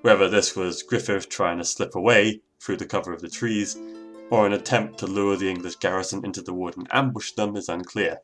Whether 0.00 0.28
this 0.28 0.56
was 0.56 0.82
Griffith 0.82 1.28
trying 1.28 1.58
to 1.58 1.64
slip 1.64 1.94
away 1.94 2.40
through 2.58 2.78
the 2.78 2.84
cover 2.86 3.12
of 3.12 3.20
the 3.20 3.30
trees, 3.30 3.78
or 4.32 4.46
an 4.46 4.54
attempt 4.54 4.98
to 4.98 5.06
lure 5.06 5.36
the 5.36 5.48
English 5.48 5.76
garrison 5.76 6.24
into 6.24 6.42
the 6.42 6.54
wood 6.54 6.76
and 6.76 6.88
ambush 6.90 7.34
them 7.34 7.54
is 7.54 7.68
unclear. 7.68 8.18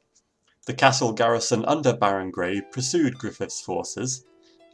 The 0.66 0.75
castle 0.75 1.12
garrison 1.12 1.64
under 1.66 1.97
Baron 1.97 2.33
Grey 2.33 2.62
pursued 2.73 3.16
Griffith's 3.16 3.61
forces, 3.61 4.25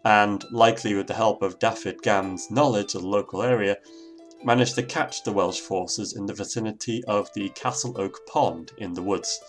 and, 0.04 0.44
likely 0.50 0.94
with 0.94 1.06
the 1.06 1.14
help 1.14 1.42
of 1.42 1.58
Dafydd 1.58 2.02
Gam's 2.02 2.50
knowledge 2.50 2.94
of 2.94 3.02
the 3.02 3.08
local 3.08 3.42
area, 3.42 3.76
managed 4.44 4.74
to 4.74 4.82
catch 4.82 5.22
the 5.22 5.32
Welsh 5.32 5.60
forces 5.60 6.14
in 6.14 6.26
the 6.26 6.34
vicinity 6.34 7.02
of 7.04 7.30
the 7.34 7.48
Castle 7.50 7.98
Oak 7.98 8.26
Pond 8.26 8.72
in 8.78 8.92
the 8.92 9.02
woods. 9.02 9.40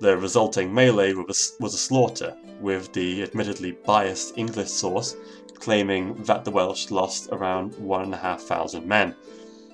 The 0.00 0.16
resulting 0.16 0.72
melee 0.72 1.12
was 1.12 1.74
a, 1.74 1.78
slaughter, 1.78 2.34
with 2.60 2.92
the 2.94 3.22
admittedly 3.22 3.72
biased 3.72 4.38
English 4.38 4.70
source 4.70 5.14
claiming 5.60 6.14
that 6.24 6.44
the 6.44 6.50
Welsh 6.50 6.90
lost 6.90 7.28
around 7.32 7.74
1,500 7.74 8.86
men, 8.86 9.14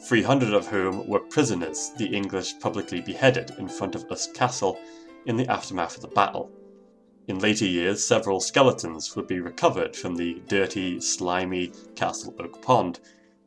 300 0.09 0.53
of 0.53 0.67
whom 0.67 1.07
were 1.07 1.21
prisoners 1.21 1.93
the 1.97 2.07
English 2.07 2.59
publicly 2.59 3.01
beheaded 3.01 3.53
in 3.59 3.69
front 3.69 3.95
of 3.95 4.05
Usk 4.11 4.35
Castle 4.35 4.79
in 5.27 5.37
the 5.37 5.47
aftermath 5.47 5.95
of 5.95 6.03
the 6.03 6.09
battle. 6.09 6.51
In 7.29 7.41
later 7.41 7.67
years, 7.67 8.07
several 8.07 8.41
skeletons 8.41 9.17
would 9.17 9.27
be 9.27 9.41
recovered 9.41 9.97
from 9.97 10.15
the 10.15 10.41
dirty, 10.47 11.01
slimy 11.01 11.73
Castle 11.97 12.33
Oak 12.39 12.63
Pond, 12.63 13.01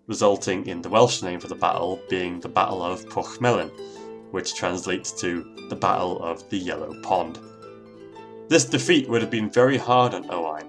resulting 0.06 0.68
in 0.68 0.82
the 0.82 0.90
Welsh 0.90 1.22
name 1.22 1.40
for 1.40 1.48
the 1.48 1.56
battle 1.56 2.02
being 2.10 2.42
the 2.42 2.50
Battle 2.50 2.84
of 2.84 3.06
Pwll 3.06 3.38
Melyn, 3.40 3.72
which 4.32 4.54
translates 4.54 5.14
to 5.22 5.46
the 5.70 5.78
Battle 5.78 6.22
of 6.22 6.50
the 6.50 6.58
Yellow 6.58 7.02
Pond. 7.04 7.40
This 8.50 8.66
defeat 8.66 9.08
would 9.08 9.22
have 9.22 9.32
been 9.32 9.50
very 9.50 9.78
hard 9.78 10.14
on 10.14 10.30
Owain. 10.30 10.66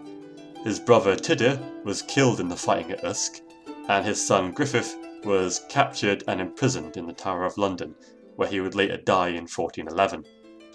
His 0.62 0.78
brother 0.78 1.16
Tudur 1.16 1.58
was 1.82 2.02
killed 2.02 2.38
in 2.38 2.48
the 2.48 2.56
fighting 2.56 2.92
at 2.92 3.04
Usk, 3.04 3.40
and 3.88 4.06
his 4.06 4.24
son 4.24 4.52
Griffith 4.52 4.96
was 5.24 5.64
captured 5.68 6.22
and 6.28 6.40
imprisoned 6.40 6.96
in 6.96 7.08
the 7.08 7.12
Tower 7.12 7.44
of 7.44 7.58
London, 7.58 7.96
where 8.36 8.48
he 8.48 8.60
would 8.60 8.76
later 8.76 8.98
die 8.98 9.30
in 9.30 9.48
1411. 9.48 10.24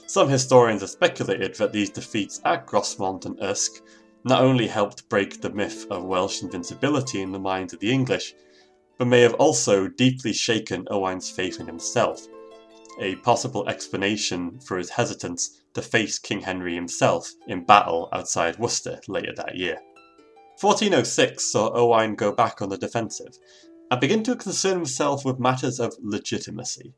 Some 0.07 0.29
historians 0.29 0.81
have 0.81 0.91
speculated 0.91 1.55
that 1.55 1.73
these 1.73 1.89
defeats 1.89 2.39
at 2.45 2.67
Grosmont 2.67 3.25
and 3.25 3.41
Usk 3.41 3.81
not 4.23 4.43
only 4.43 4.67
helped 4.67 5.09
break 5.09 5.41
the 5.41 5.49
myth 5.49 5.87
of 5.89 6.03
Welsh 6.03 6.43
invincibility 6.43 7.21
in 7.21 7.31
the 7.31 7.39
minds 7.39 7.73
of 7.73 7.79
the 7.79 7.91
English, 7.91 8.35
but 8.97 9.07
may 9.07 9.21
have 9.21 9.33
also 9.35 9.87
deeply 9.87 10.31
shaken 10.31 10.87
Owain's 10.91 11.29
faith 11.29 11.59
in 11.59 11.65
himself, 11.65 12.27
a 12.99 13.15
possible 13.17 13.67
explanation 13.67 14.59
for 14.59 14.77
his 14.77 14.91
hesitance 14.91 15.61
to 15.73 15.81
face 15.81 16.19
King 16.19 16.41
Henry 16.41 16.75
himself 16.75 17.31
in 17.47 17.65
battle 17.65 18.07
outside 18.13 18.59
Worcester 18.59 18.99
later 19.07 19.33
that 19.35 19.55
year. 19.55 19.81
1406 20.61 21.51
saw 21.51 21.73
Owain 21.75 22.15
go 22.15 22.31
back 22.31 22.61
on 22.61 22.69
the 22.69 22.77
defensive 22.77 23.37
and 23.91 23.99
begin 23.99 24.23
to 24.23 24.35
concern 24.35 24.77
himself 24.77 25.25
with 25.25 25.39
matters 25.39 25.79
of 25.79 25.95
legitimacy. 25.99 26.93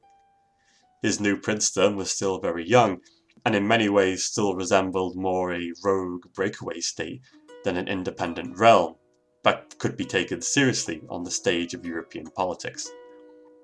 His 1.01 1.19
new 1.19 1.37
princedom 1.37 1.95
was 1.95 2.11
still 2.11 2.39
very 2.39 2.67
young, 2.67 3.01
and 3.45 3.55
in 3.55 3.67
many 3.67 3.87
ways 3.87 4.23
still 4.23 4.55
resembled 4.55 5.15
more 5.15 5.53
a 5.53 5.71
rogue 5.83 6.25
breakaway 6.33 6.79
state 6.79 7.21
than 7.63 7.77
an 7.77 7.87
independent 7.87 8.57
realm 8.57 8.95
that 9.43 9.77
could 9.77 9.95
be 9.95 10.05
taken 10.05 10.41
seriously 10.41 11.01
on 11.09 11.23
the 11.23 11.31
stage 11.31 11.73
of 11.73 11.85
European 11.85 12.27
politics. 12.31 12.89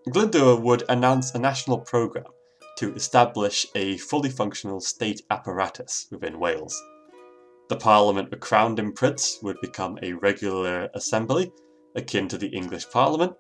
Glyndŵr 0.09 0.61
would 0.61 0.83
announce 0.89 1.33
a 1.33 1.39
national 1.39 1.79
programme 1.79 2.31
to 2.77 2.93
establish 2.93 3.65
a 3.75 3.97
fully 3.97 4.29
functional 4.29 4.79
state 4.79 5.21
apparatus 5.29 6.07
within 6.11 6.39
Wales. 6.39 6.81
The 7.69 7.77
Parliament 7.77 8.29
with 8.29 8.41
crowned 8.41 8.79
in 8.79 8.91
prince 8.93 9.39
would 9.41 9.59
become 9.61 9.97
a 10.01 10.13
regular 10.13 10.89
assembly, 10.93 11.51
akin 11.95 12.27
to 12.27 12.37
the 12.37 12.49
English 12.49 12.89
Parliament, 12.89 13.33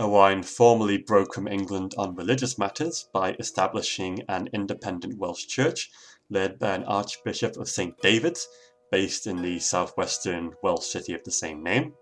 Owain 0.00 0.42
formally 0.42 0.96
broke 0.96 1.34
from 1.34 1.46
England 1.46 1.92
on 1.98 2.14
religious 2.14 2.56
matters 2.56 3.06
by 3.12 3.34
establishing 3.34 4.22
an 4.30 4.48
independent 4.54 5.18
Welsh 5.18 5.46
church 5.46 5.90
led 6.30 6.58
by 6.58 6.74
an 6.74 6.84
Archbishop 6.84 7.58
of 7.58 7.68
St. 7.68 7.94
David's, 8.00 8.48
based 8.90 9.26
in 9.26 9.42
the 9.42 9.58
southwestern 9.58 10.54
Welsh 10.62 10.86
city 10.86 11.12
of 11.12 11.22
the 11.24 11.30
same 11.30 11.62
name. 11.62 11.92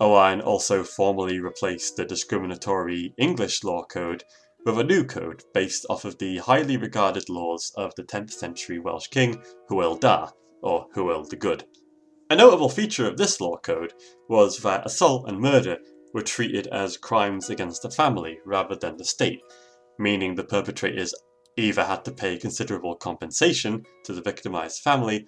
Owain 0.00 0.40
also 0.40 0.82
formally 0.82 1.38
replaced 1.38 1.96
the 1.96 2.06
discriminatory 2.06 3.12
English 3.18 3.62
law 3.62 3.84
code 3.84 4.24
with 4.64 4.78
a 4.78 4.84
new 4.84 5.04
code 5.04 5.44
based 5.52 5.84
off 5.90 6.06
of 6.06 6.16
the 6.16 6.38
highly 6.38 6.78
regarded 6.78 7.28
laws 7.28 7.72
of 7.76 7.94
the 7.94 8.04
10th 8.04 8.30
century 8.30 8.78
Welsh 8.78 9.08
king 9.08 9.44
Hywel 9.68 10.00
Dda, 10.00 10.32
or 10.62 10.86
Hywel 10.96 11.28
the 11.28 11.36
Good. 11.36 11.64
A 12.30 12.36
notable 12.36 12.70
feature 12.70 13.06
of 13.06 13.18
this 13.18 13.38
law 13.38 13.58
code 13.58 13.92
was 14.30 14.56
that 14.62 14.86
assault 14.86 15.28
and 15.28 15.38
murder 15.38 15.76
were 16.14 16.22
treated 16.22 16.66
as 16.68 16.96
crimes 16.96 17.50
against 17.50 17.82
the 17.82 17.90
family 17.90 18.38
rather 18.44 18.76
than 18.76 18.96
the 18.96 19.04
state, 19.04 19.40
meaning 19.98 20.34
the 20.34 20.44
perpetrators 20.44 21.14
either 21.56 21.84
had 21.84 22.04
to 22.04 22.12
pay 22.12 22.36
considerable 22.36 22.94
compensation 22.94 23.84
to 24.04 24.12
the 24.12 24.22
victimized 24.22 24.82
family 24.82 25.26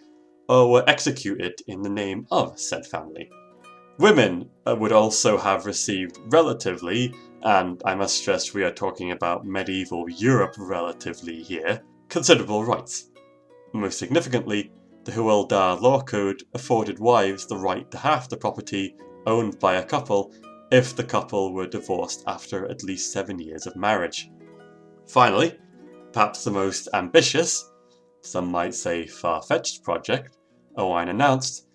or 0.49 0.71
were 0.71 0.85
executed 0.89 1.61
in 1.67 1.83
the 1.83 1.89
name 1.89 2.27
of 2.31 2.59
said 2.59 2.87
family. 2.87 3.31
Women 3.99 4.51
uh, 4.67 4.75
would 4.77 4.93
also 4.93 5.39
have 5.39 5.67
received 5.67 6.19
relatively, 6.27 7.15
and 7.43 7.81
I 7.85 7.95
must 7.95 8.17
stress 8.17 8.53
we 8.53 8.65
are 8.65 8.73
talking 8.73 9.13
about 9.13 9.47
medieval 9.47 10.09
Europe 10.09 10.55
relatively 10.59 11.43
here, 11.43 11.83
considerable 12.09 12.65
rights. 12.65 13.11
Most 13.73 13.99
significantly, 13.99 14.73
the 15.05 15.13
Hywel 15.13 15.49
Dda 15.49 15.81
law 15.81 16.01
code 16.01 16.43
afforded 16.55 16.99
wives 16.99 17.47
the 17.47 17.57
right 17.57 17.89
to 17.91 17.99
half 17.99 18.29
the 18.29 18.37
property 18.37 18.97
owned 19.27 19.59
by 19.61 19.75
a 19.75 19.85
couple 19.85 20.33
if 20.75 20.97
the 20.97 21.05
couple 21.05 21.53
were 21.53 21.69
divorced 21.69 22.25
after 22.27 22.67
at 22.69 22.83
least 22.83 23.13
seven 23.13 23.39
years 23.39 23.65
of 23.65 23.77
marriage. 23.77 24.29
Finally, 25.07 25.57
perhaps 26.13 26.43
the 26.43 26.51
most 26.51 26.89
ambitious, 26.95 27.71
some 28.23 28.51
might 28.51 28.75
say 28.75 29.07
far 29.07 29.41
fetched 29.41 29.85
project 29.85 30.37
Owain 30.77 31.09
announced 31.09 31.69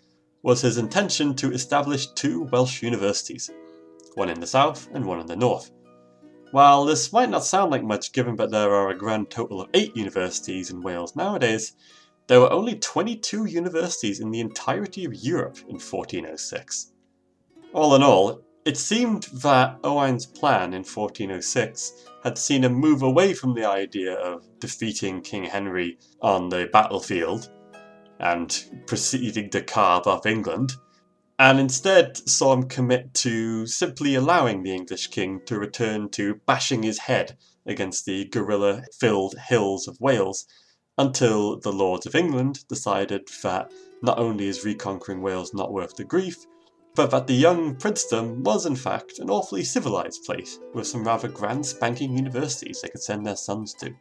was 0.44 0.60
his 0.60 0.78
intention 0.78 1.34
to 1.34 1.54
establish 1.54 2.08
two 2.08 2.44
Welsh 2.52 2.84
universities, 2.84 3.50
one 4.16 4.30
in 4.30 4.42
the 4.42 4.46
south 4.46 4.90
and 4.94 5.06
one 5.06 5.22
in 5.22 5.28
the 5.28 5.36
north. 5.38 5.72
While 6.52 6.84
this 6.84 7.14
might 7.14 7.30
not 7.30 7.46
sound 7.46 7.72
like 7.72 7.86
much 7.86 8.12
given 8.12 8.36
that 8.36 8.52
there 8.52 8.74
are 8.74 8.90
a 8.90 8.98
grand 8.98 9.30
total 9.30 9.62
of 9.62 9.70
eight 9.74 9.96
universities 9.96 10.72
in 10.72 10.82
Wales 10.82 11.16
nowadays, 11.16 11.72
there 12.28 12.42
were 12.42 12.52
only 12.52 12.76
22 12.76 13.46
universities 13.46 14.20
in 14.20 14.30
the 14.32 14.42
entirety 14.42 15.06
of 15.06 15.16
Europe 15.16 15.58
in 15.70 15.80
1406. 15.80 16.92
All 17.72 17.96
in 17.96 18.04
all, 18.04 18.44
it 18.70 18.78
seemed 18.78 19.24
that 19.34 19.80
Owain's 19.84 20.28
plan 20.28 20.76
in 20.76 20.84
1406 20.84 22.06
had 22.24 22.38
seen 22.38 22.64
him 22.64 22.76
move 22.76 23.02
away 23.02 23.34
from 23.34 23.56
the 23.56 23.66
idea 23.66 24.14
of 24.14 24.46
defeating 24.60 25.22
King 25.22 25.44
Henry 25.44 25.98
on 26.22 26.50
the 26.50 26.70
battlefield 26.72 27.50
and 28.20 28.66
proceeding 28.86 29.50
to 29.50 29.64
carve 29.64 30.06
up 30.06 30.28
England, 30.28 30.74
and 31.40 31.60
instead 31.60 32.16
saw 32.30 32.54
him 32.54 32.70
commit 32.70 33.12
to 33.16 33.66
simply 33.66 34.14
allowing 34.14 34.62
the 34.62 34.76
English 34.76 35.08
king 35.08 35.42
to 35.48 35.58
return 35.58 36.08
to 36.10 36.36
bashing 36.46 36.84
his 36.84 37.00
head 37.00 37.36
against 37.66 38.06
the 38.06 38.26
guerrilla 38.26 38.84
filled 39.00 39.34
hills 39.48 39.88
of 39.88 40.00
Wales 40.00 40.46
until 41.00 41.60
the 41.60 41.74
Lords 41.74 42.06
of 42.06 42.14
England 42.14 42.60
decided 42.70 43.28
that 43.42 43.72
not 44.04 44.20
only 44.20 44.48
is 44.48 44.64
reconquering 44.64 45.24
Wales 45.24 45.56
not 45.56 45.74
worth 45.74 45.96
the 45.96 46.04
grief, 46.04 46.46
but 47.00 47.12
that 47.12 47.28
the 47.28 47.34
young 47.34 47.74
princedom 47.76 48.44
was 48.44 48.66
in 48.66 48.76
fact 48.76 49.20
an 49.20 49.30
awfully 49.30 49.64
civilized 49.64 50.26
place, 50.26 50.60
with 50.74 50.86
some 50.86 51.08
rather 51.08 51.30
grand 51.30 51.66
spanking 51.66 52.18
universities 52.18 52.82
they 52.82 52.90
could 52.90 53.02
send 53.02 53.26
their 53.26 53.38
sons 53.38 53.74
to. 53.74 53.96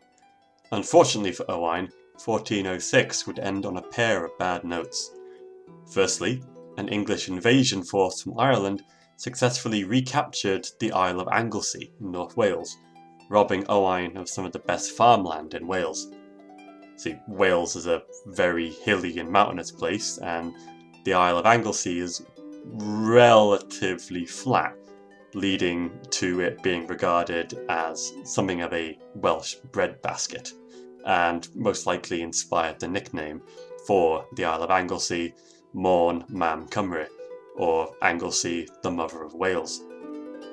Unfortunately 0.73 1.31
for 1.31 1.49
Owain, 1.49 1.93
1406 2.25 3.25
would 3.29 3.39
end 3.39 3.65
on 3.67 3.77
a 3.77 3.83
pair 3.83 4.25
of 4.25 4.37
bad 4.37 4.65
notes. 4.65 5.13
Firstly, 5.93 6.43
an 6.77 6.89
English 6.89 7.29
invasion 7.29 7.85
force 7.85 8.21
from 8.21 8.37
Ireland 8.37 8.83
successfully 9.17 9.85
recaptured 9.85 10.67
the 10.81 10.91
Isle 10.91 11.21
of 11.21 11.29
Anglesey 11.31 11.93
in 12.01 12.11
North 12.11 12.37
Wales, 12.37 12.79
robbing 13.31 13.65
Owain 13.69 14.17
of 14.17 14.29
some 14.29 14.45
of 14.45 14.51
the 14.51 14.59
best 14.59 14.91
farmland 14.91 15.55
in 15.55 15.69
Wales. 15.69 16.11
See, 16.97 17.15
Wales 17.29 17.77
is 17.77 17.87
a 17.87 18.03
very 18.27 18.71
hilly 18.71 19.21
and 19.21 19.31
mountainous 19.31 19.71
place, 19.71 20.19
and 20.19 20.53
the 21.05 21.15
Isle 21.15 21.39
of 21.39 21.47
Anglesey 21.47 22.01
is 22.01 22.27
relatively 22.65 24.25
flat, 24.25 24.77
leading 25.35 25.99
to 26.11 26.41
it 26.41 26.63
being 26.63 26.87
regarded 26.87 27.59
as 27.69 28.13
something 28.25 28.63
of 28.63 28.73
a 28.73 28.99
Welsh 29.15 29.57
breadbasket, 29.73 30.53
and 31.07 31.49
most 31.55 31.87
likely 31.87 32.23
inspired 32.23 32.81
the 32.81 32.89
nickname 32.89 33.43
for 33.87 34.27
the 34.37 34.45
Isle 34.45 34.65
of 34.65 34.71
Anglesey, 34.71 35.35
Môn 35.75 36.25
Mam 36.29 36.67
Cymru, 36.69 37.07
or 37.57 37.95
Anglesey, 38.03 38.69
the 38.83 38.91
Mother 38.91 39.23
of 39.23 39.35
Wales. 39.35 39.83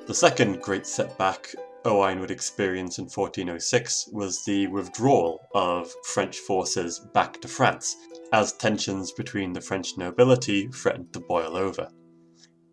The 0.06 0.14
second 0.14 0.60
great 0.60 0.86
setback 0.86 1.54
Owain 1.84 2.18
would 2.18 2.32
experience 2.32 2.98
in 2.98 3.04
1406 3.04 4.08
was 4.12 4.44
the 4.44 4.66
withdrawal 4.66 5.46
of 5.54 5.92
French 6.04 6.38
forces 6.38 6.98
back 6.98 7.40
to 7.40 7.48
France, 7.48 7.96
as 8.32 8.52
tensions 8.52 9.12
between 9.12 9.52
the 9.52 9.60
French 9.60 9.96
nobility 9.96 10.68
threatened 10.68 11.12
to 11.12 11.20
boil 11.20 11.56
over. 11.56 11.88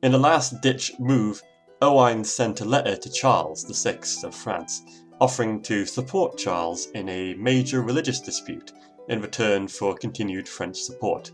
In 0.02 0.14
a 0.14 0.18
last 0.18 0.62
ditch 0.62 0.92
move, 1.00 1.42
Owain 1.82 2.24
sent 2.24 2.62
a 2.62 2.66
letter 2.66 2.96
to 2.96 3.12
Charles 3.12 3.64
VI 3.64 4.00
of 4.24 4.34
France, 4.34 4.82
offering 5.20 5.62
to 5.64 5.86
support 5.86 6.38
Charles 6.38 6.88
in 6.88 7.10
a 7.10 7.34
major 7.36 7.82
religious 7.82 8.20
dispute 8.20 8.72
in 9.10 9.22
return 9.22 9.68
for 9.68 9.96
continued 9.96 10.48
French 10.48 10.78
support. 10.78 11.32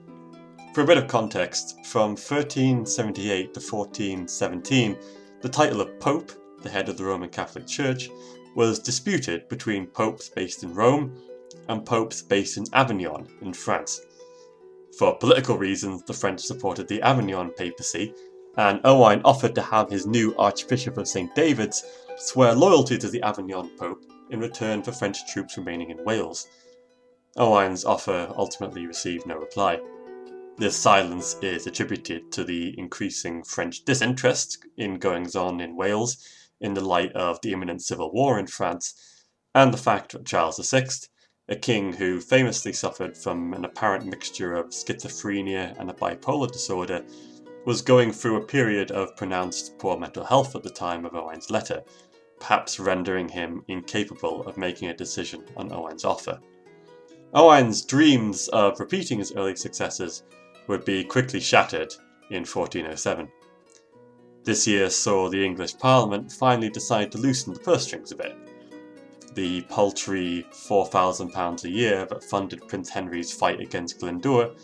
For 0.73 0.81
a 0.81 0.87
bit 0.87 0.97
of 0.97 1.07
context, 1.07 1.85
from 1.85 2.11
1378 2.11 3.53
to 3.53 3.59
1417, 3.59 4.97
the 5.41 5.49
title 5.49 5.81
of 5.81 5.99
Pope, 5.99 6.31
the 6.61 6.69
head 6.69 6.89
of 6.89 6.97
the 6.97 7.05
Roman 7.05 7.29
Catholic 7.29 7.65
Church, 7.65 8.09
was 8.55 8.79
disputed 8.79 9.47
between 9.49 9.87
popes 9.87 10.29
based 10.29 10.63
in 10.63 10.73
Rome 10.73 11.15
and 11.67 11.85
popes 11.85 12.21
based 12.21 12.57
in 12.57 12.65
Avignon 12.73 13.27
in 13.41 13.53
France. 13.53 14.01
For 14.97 15.15
political 15.17 15.57
reasons, 15.57 16.03
the 16.03 16.13
French 16.13 16.41
supported 16.41 16.87
the 16.87 17.01
Avignon 17.01 17.51
papacy, 17.51 18.13
and 18.57 18.81
Owain 18.83 19.21
offered 19.23 19.55
to 19.55 19.61
have 19.61 19.89
his 19.89 20.05
new 20.05 20.35
Archbishop 20.37 20.97
of 20.97 21.07
St. 21.07 21.33
David's 21.35 21.85
swear 22.17 22.53
loyalty 22.53 22.97
to 22.97 23.07
the 23.07 23.21
Avignon 23.21 23.69
Pope 23.77 24.03
in 24.29 24.39
return 24.39 24.83
for 24.83 24.91
French 24.91 25.25
troops 25.31 25.57
remaining 25.57 25.91
in 25.91 26.03
Wales. 26.03 26.47
Owain's 27.37 27.85
offer 27.85 28.33
ultimately 28.35 28.85
received 28.87 29.25
no 29.25 29.37
reply. 29.37 29.79
This 30.57 30.75
silence 30.75 31.37
is 31.41 31.67
attributed 31.67 32.31
to 32.33 32.43
the 32.43 32.77
increasing 32.77 33.43
French 33.43 33.85
disinterest 33.85 34.65
in 34.75 34.99
goings 34.99 35.35
on 35.35 35.61
in 35.61 35.77
Wales 35.77 36.17
in 36.59 36.73
the 36.73 36.83
light 36.83 37.13
of 37.13 37.39
the 37.41 37.53
imminent 37.53 37.81
civil 37.81 38.11
war 38.11 38.37
in 38.37 38.47
France, 38.47 38.93
and 39.55 39.73
the 39.73 39.77
fact 39.77 40.11
that 40.11 40.25
Charles 40.25 40.57
VI, 40.69 40.87
a 41.49 41.55
king 41.55 41.91
who 41.91 42.21
famously 42.21 42.71
suffered 42.71 43.17
from 43.17 43.53
an 43.53 43.65
apparent 43.65 44.05
mixture 44.05 44.53
of 44.53 44.67
schizophrenia 44.67 45.75
and 45.79 45.89
a 45.89 45.93
bipolar 45.93 46.49
disorder, 46.51 47.03
was 47.65 47.81
going 47.81 48.11
through 48.11 48.37
a 48.37 48.45
period 48.45 48.91
of 48.91 49.15
pronounced 49.15 49.77
poor 49.79 49.97
mental 49.97 50.23
health 50.23 50.55
at 50.55 50.63
the 50.63 50.69
time 50.69 51.05
of 51.05 51.15
Owain's 51.15 51.49
letter, 51.49 51.83
perhaps 52.39 52.79
rendering 52.79 53.27
him 53.27 53.63
incapable 53.67 54.43
of 54.47 54.57
making 54.57 54.89
a 54.89 54.95
decision 54.95 55.43
on 55.57 55.71
Owain's 55.73 56.05
offer. 56.05 56.39
Owain's 57.33 57.83
dreams 57.83 58.47
of 58.49 58.79
repeating 58.79 59.19
his 59.19 59.33
early 59.35 59.55
successes 59.55 60.23
would 60.67 60.85
be 60.85 61.03
quickly 61.03 61.39
shattered 61.39 61.93
in 62.29 62.45
1407. 62.45 63.27
This 64.43 64.65
year 64.67 64.89
saw 64.89 65.29
the 65.29 65.43
English 65.43 65.77
Parliament 65.77 66.31
finally 66.31 66.69
decide 66.69 67.11
to 67.11 67.17
loosen 67.17 67.53
the 67.53 67.59
purse 67.59 67.85
strings 67.85 68.11
a 68.11 68.15
bit. 68.15 68.35
The 69.33 69.61
paltry 69.63 70.45
£4,000 70.51 71.63
a 71.63 71.69
year 71.69 72.05
that 72.05 72.23
funded 72.23 72.67
Prince 72.67 72.89
Henry's 72.89 73.31
fight 73.31 73.59
against 73.59 73.99
Glyndŵr 73.99 74.57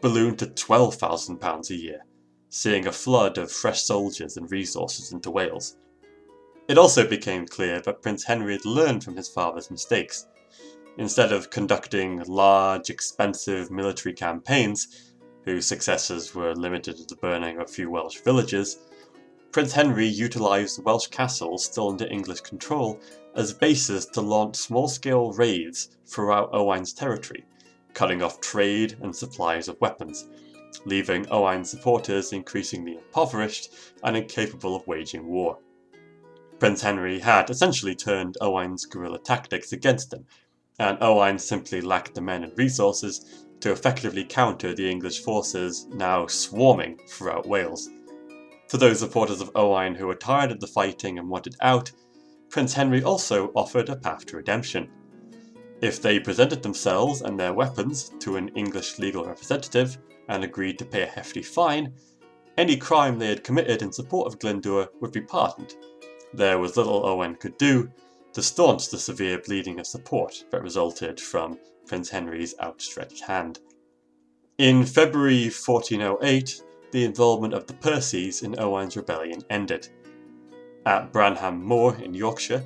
ballooned 0.00 0.38
to 0.40 0.46
£12,000 0.46 1.70
a 1.70 1.74
year, 1.74 2.00
seeing 2.48 2.86
a 2.86 2.92
flood 2.92 3.38
of 3.38 3.50
fresh 3.50 3.82
soldiers 3.82 4.36
and 4.36 4.50
resources 4.50 5.12
into 5.12 5.30
Wales. 5.30 5.76
It 6.68 6.78
also 6.78 7.06
became 7.06 7.46
clear 7.46 7.80
that 7.80 8.02
Prince 8.02 8.24
Henry 8.24 8.52
had 8.52 8.64
learned 8.64 9.04
from 9.04 9.16
his 9.16 9.28
father's 9.28 9.70
mistakes 9.70 10.26
Instead 11.00 11.32
of 11.32 11.50
conducting 11.50 12.22
large, 12.24 12.90
expensive 12.90 13.70
military 13.70 14.12
campaigns, 14.12 15.12
whose 15.44 15.66
successes 15.66 16.34
were 16.34 16.54
limited 16.54 16.96
to 16.96 17.04
the 17.04 17.16
burning 17.16 17.56
of 17.56 17.62
a 17.70 17.72
few 17.72 17.90
Welsh 17.90 18.20
villages, 18.20 18.78
Prince 19.52 19.72
Henry 19.72 20.06
utilised 20.06 20.82
Welsh 20.84 21.06
castles 21.06 21.64
still 21.64 21.88
under 21.88 22.06
English 22.06 22.40
control 22.42 23.00
as 23.34 23.52
bases 23.52 24.06
to 24.06 24.20
launch 24.20 24.56
small 24.56 24.88
scale 24.88 25.32
raids 25.32 25.96
throughout 26.06 26.50
Owain's 26.52 26.92
territory, 26.92 27.44
cutting 27.94 28.22
off 28.22 28.40
trade 28.40 28.96
and 29.00 29.14
supplies 29.14 29.68
of 29.68 29.80
weapons, 29.80 30.28
leaving 30.84 31.26
Owain's 31.30 31.70
supporters 31.70 32.32
increasingly 32.32 32.96
impoverished 32.96 33.72
and 34.02 34.16
incapable 34.16 34.74
of 34.76 34.86
waging 34.86 35.26
war. 35.26 35.58
Prince 36.58 36.82
Henry 36.82 37.18
had 37.18 37.48
essentially 37.48 37.94
turned 37.94 38.36
Owain's 38.40 38.84
guerrilla 38.84 39.18
tactics 39.18 39.72
against 39.72 40.12
him, 40.12 40.26
and 40.78 40.98
Owain 41.00 41.38
simply 41.38 41.80
lacked 41.80 42.14
the 42.14 42.20
men 42.20 42.44
and 42.44 42.56
resources 42.56 43.46
to 43.60 43.72
effectively 43.72 44.24
counter 44.24 44.74
the 44.74 44.90
English 44.90 45.22
forces 45.22 45.86
now 45.90 46.26
swarming 46.26 46.98
throughout 47.08 47.46
Wales. 47.46 47.88
To 48.68 48.76
those 48.76 49.00
supporters 49.00 49.40
of 49.40 49.50
Owain 49.54 49.94
who 49.94 50.06
were 50.06 50.14
tired 50.14 50.50
of 50.50 50.60
the 50.60 50.66
fighting 50.66 51.18
and 51.18 51.28
wanted 51.28 51.56
out, 51.60 51.90
Prince 52.50 52.74
Henry 52.74 53.02
also 53.02 53.52
offered 53.54 53.88
a 53.88 53.96
path 53.96 54.26
to 54.26 54.36
redemption. 54.36 54.90
If 55.80 56.02
they 56.02 56.18
presented 56.18 56.62
themselves 56.62 57.22
and 57.22 57.38
their 57.38 57.54
weapons 57.54 58.12
to 58.20 58.36
an 58.36 58.48
English 58.48 58.98
legal 58.98 59.24
representative 59.24 59.96
and 60.28 60.44
agreed 60.44 60.78
to 60.80 60.84
pay 60.84 61.02
a 61.02 61.06
hefty 61.06 61.42
fine, 61.42 61.94
any 62.58 62.76
crime 62.76 63.18
they 63.18 63.28
had 63.28 63.44
committed 63.44 63.82
in 63.82 63.92
support 63.92 64.26
of 64.26 64.38
Glyndŵr 64.40 64.88
would 65.00 65.12
be 65.12 65.20
pardoned. 65.20 65.76
There 66.34 66.58
was 66.58 66.76
little 66.76 67.06
Owen 67.06 67.36
could 67.36 67.56
do, 67.56 67.90
to 68.32 68.42
staunch 68.42 68.90
the 68.90 68.98
severe 68.98 69.38
bleeding 69.38 69.80
of 69.80 69.86
support 69.86 70.44
that 70.50 70.62
resulted 70.62 71.20
from 71.20 71.58
Prince 71.86 72.10
Henry's 72.10 72.54
outstretched 72.60 73.22
hand. 73.22 73.60
In 74.58 74.84
February 74.84 75.44
1408, 75.44 76.62
the 76.92 77.04
involvement 77.04 77.54
of 77.54 77.66
the 77.66 77.74
Percys 77.74 78.42
in 78.42 78.58
Owain's 78.58 78.96
rebellion 78.96 79.42
ended. 79.50 79.88
At 80.86 81.12
Bramham 81.12 81.62
Moor 81.62 81.94
in 81.96 82.14
Yorkshire, 82.14 82.64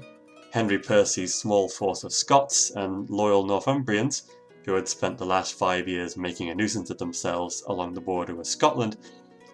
Henry 0.52 0.78
Percy's 0.78 1.34
small 1.34 1.68
force 1.68 2.04
of 2.04 2.12
Scots 2.12 2.70
and 2.70 3.10
loyal 3.10 3.44
Northumbrians, 3.44 4.22
who 4.64 4.74
had 4.74 4.88
spent 4.88 5.18
the 5.18 5.26
last 5.26 5.58
five 5.58 5.88
years 5.88 6.16
making 6.16 6.48
a 6.48 6.54
nuisance 6.54 6.90
of 6.90 6.98
themselves 6.98 7.62
along 7.66 7.94
the 7.94 8.00
border 8.00 8.34
with 8.34 8.46
Scotland, 8.46 8.96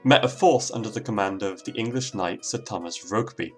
met 0.05 0.25
a 0.25 0.29
force 0.29 0.70
under 0.70 0.90
the 0.90 1.01
command 1.01 1.42
of 1.42 1.64
the 1.64 1.73
English 1.73 2.14
knight 2.14 2.44
Sir 2.44 2.59
Thomas 2.59 3.11
Rokeby, 3.11 3.53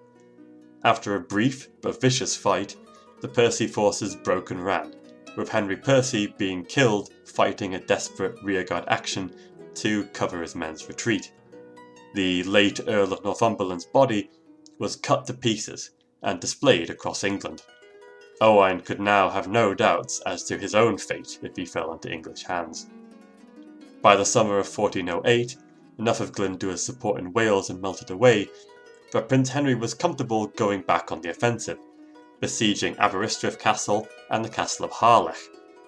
after 0.85 1.15
a 1.15 1.19
brief 1.21 1.69
but 1.81 2.01
vicious 2.01 2.35
fight, 2.35 2.75
the 3.21 3.27
Percy 3.27 3.67
forces 3.67 4.15
broke 4.15 4.51
and 4.51 4.63
ran, 4.63 4.93
with 5.37 5.47
Henry 5.47 5.77
Percy 5.77 6.27
being 6.37 6.65
killed 6.65 7.09
fighting 7.25 7.75
a 7.75 7.85
desperate 7.85 8.37
rearguard 8.43 8.83
action 8.87 9.33
to 9.75 10.03
cover 10.07 10.41
his 10.41 10.55
men's 10.55 10.87
retreat. 10.89 11.31
The 12.15 12.43
late 12.43 12.81
Earl 12.85 13.13
of 13.13 13.23
Northumberland's 13.23 13.85
body 13.85 14.29
was 14.79 14.95
cut 14.95 15.25
to 15.27 15.33
pieces 15.33 15.91
and 16.21 16.39
displayed 16.39 16.89
across 16.89 17.23
England. 17.23 17.63
Owain 18.41 18.79
could 18.79 18.99
now 18.99 19.29
have 19.29 19.47
no 19.47 19.73
doubts 19.73 20.19
as 20.21 20.43
to 20.45 20.57
his 20.57 20.75
own 20.75 20.97
fate 20.97 21.39
if 21.41 21.55
he 21.55 21.65
fell 21.65 21.93
into 21.93 22.11
English 22.11 22.43
hands. 22.43 22.87
By 24.01 24.15
the 24.15 24.25
summer 24.25 24.59
of 24.59 24.77
1408, 24.77 25.55
enough 25.99 26.19
of 26.19 26.31
Glyndŵr's 26.31 26.83
support 26.83 27.19
in 27.19 27.33
Wales 27.33 27.67
had 27.67 27.81
melted 27.81 28.09
away 28.09 28.49
but 29.13 29.29
Prince 29.29 29.49
Henry 29.49 29.75
was 29.75 29.93
comfortable 29.93 30.47
going 30.47 30.81
back 30.81 31.11
on 31.11 31.21
the 31.21 31.29
offensive, 31.29 31.77
besieging 32.39 32.97
Aberystwyth 32.97 33.59
Castle 33.59 34.07
and 34.31 34.43
the 34.43 34.49
Castle 34.49 34.85
of 34.85 34.91
Harlech, 34.91 35.37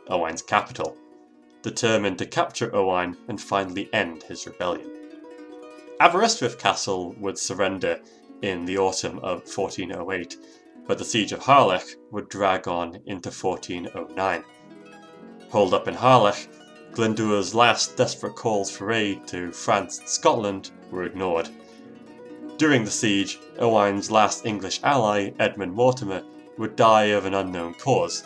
Owain's 0.09 0.43
capital, 0.43 0.95
determined 1.63 2.19
to 2.19 2.27
capture 2.27 2.73
Owain 2.75 3.17
and 3.27 3.41
finally 3.41 3.89
end 3.93 4.21
his 4.21 4.45
rebellion. 4.45 4.91
Aberystwyth 5.99 6.59
Castle 6.59 7.13
would 7.13 7.39
surrender 7.39 7.99
in 8.41 8.65
the 8.65 8.77
autumn 8.77 9.17
of 9.19 9.43
1408, 9.47 10.37
but 10.87 10.97
the 10.97 11.05
siege 11.05 11.31
of 11.31 11.39
Harlech 11.39 11.95
would 12.11 12.29
drag 12.29 12.67
on 12.67 12.95
into 13.05 13.29
1409. 13.29 14.43
Holed 15.49 15.73
up 15.73 15.87
in 15.87 15.95
Harlech, 15.95 16.47
Glyndŵr's 16.91 17.53
last 17.53 17.97
desperate 17.97 18.35
calls 18.35 18.71
for 18.71 18.91
aid 18.91 19.27
to 19.27 19.51
France 19.51 19.99
and 19.99 20.07
Scotland 20.07 20.71
were 20.91 21.03
ignored. 21.03 21.49
During 22.57 22.85
the 22.85 22.91
siege, 22.91 23.39
Owain's 23.59 24.09
last 24.09 24.45
English 24.45 24.79
ally, 24.83 25.31
Edmund 25.39 25.73
Mortimer, 25.73 26.23
would 26.57 26.77
die 26.77 27.05
of 27.05 27.25
an 27.25 27.33
unknown 27.33 27.73
cause, 27.73 28.23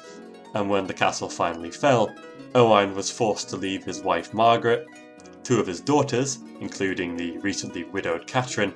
and 0.54 0.70
when 0.70 0.86
the 0.86 0.94
castle 0.94 1.30
finally 1.30 1.72
fell, 1.72 2.14
Owain 2.54 2.94
was 2.94 3.10
forced 3.10 3.50
to 3.50 3.58
leave 3.58 3.84
his 3.84 4.02
wife 4.02 4.34
Margaret, 4.34 4.88
two 5.44 5.60
of 5.60 5.66
his 5.66 5.82
daughters, 5.82 6.40
including 6.60 7.16
the 7.16 7.38
recently 7.40 7.86
widowed 7.86 8.28
Catherine, 8.28 8.74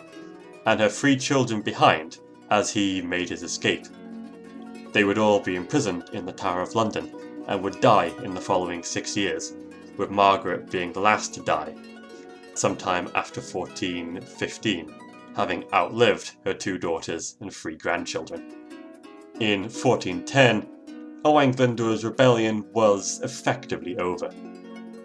and 0.65 0.79
her 0.79 0.89
three 0.89 1.17
children 1.17 1.61
behind 1.61 2.19
as 2.49 2.71
he 2.71 3.01
made 3.01 3.29
his 3.29 3.43
escape. 3.43 3.85
They 4.91 5.03
would 5.03 5.17
all 5.17 5.39
be 5.39 5.55
imprisoned 5.55 6.09
in 6.13 6.25
the 6.25 6.31
Tower 6.31 6.61
of 6.61 6.75
London, 6.75 7.11
and 7.47 7.61
would 7.63 7.81
die 7.81 8.11
in 8.23 8.33
the 8.33 8.41
following 8.41 8.83
six 8.83 9.17
years, 9.17 9.53
with 9.97 10.09
Margaret 10.09 10.69
being 10.69 10.93
the 10.93 10.99
last 10.99 11.33
to 11.33 11.41
die, 11.41 11.75
sometime 12.53 13.09
after 13.15 13.41
1415, 13.41 14.93
having 15.35 15.65
outlived 15.73 16.35
her 16.45 16.53
two 16.53 16.77
daughters 16.77 17.35
and 17.41 17.53
three 17.53 17.75
grandchildren. 17.75 18.53
In 19.39 19.63
1410, 19.63 20.67
Owain 21.25 21.53
Glyndwr's 21.53 22.05
rebellion 22.05 22.65
was 22.73 23.19
effectively 23.23 23.97
over. 23.97 24.29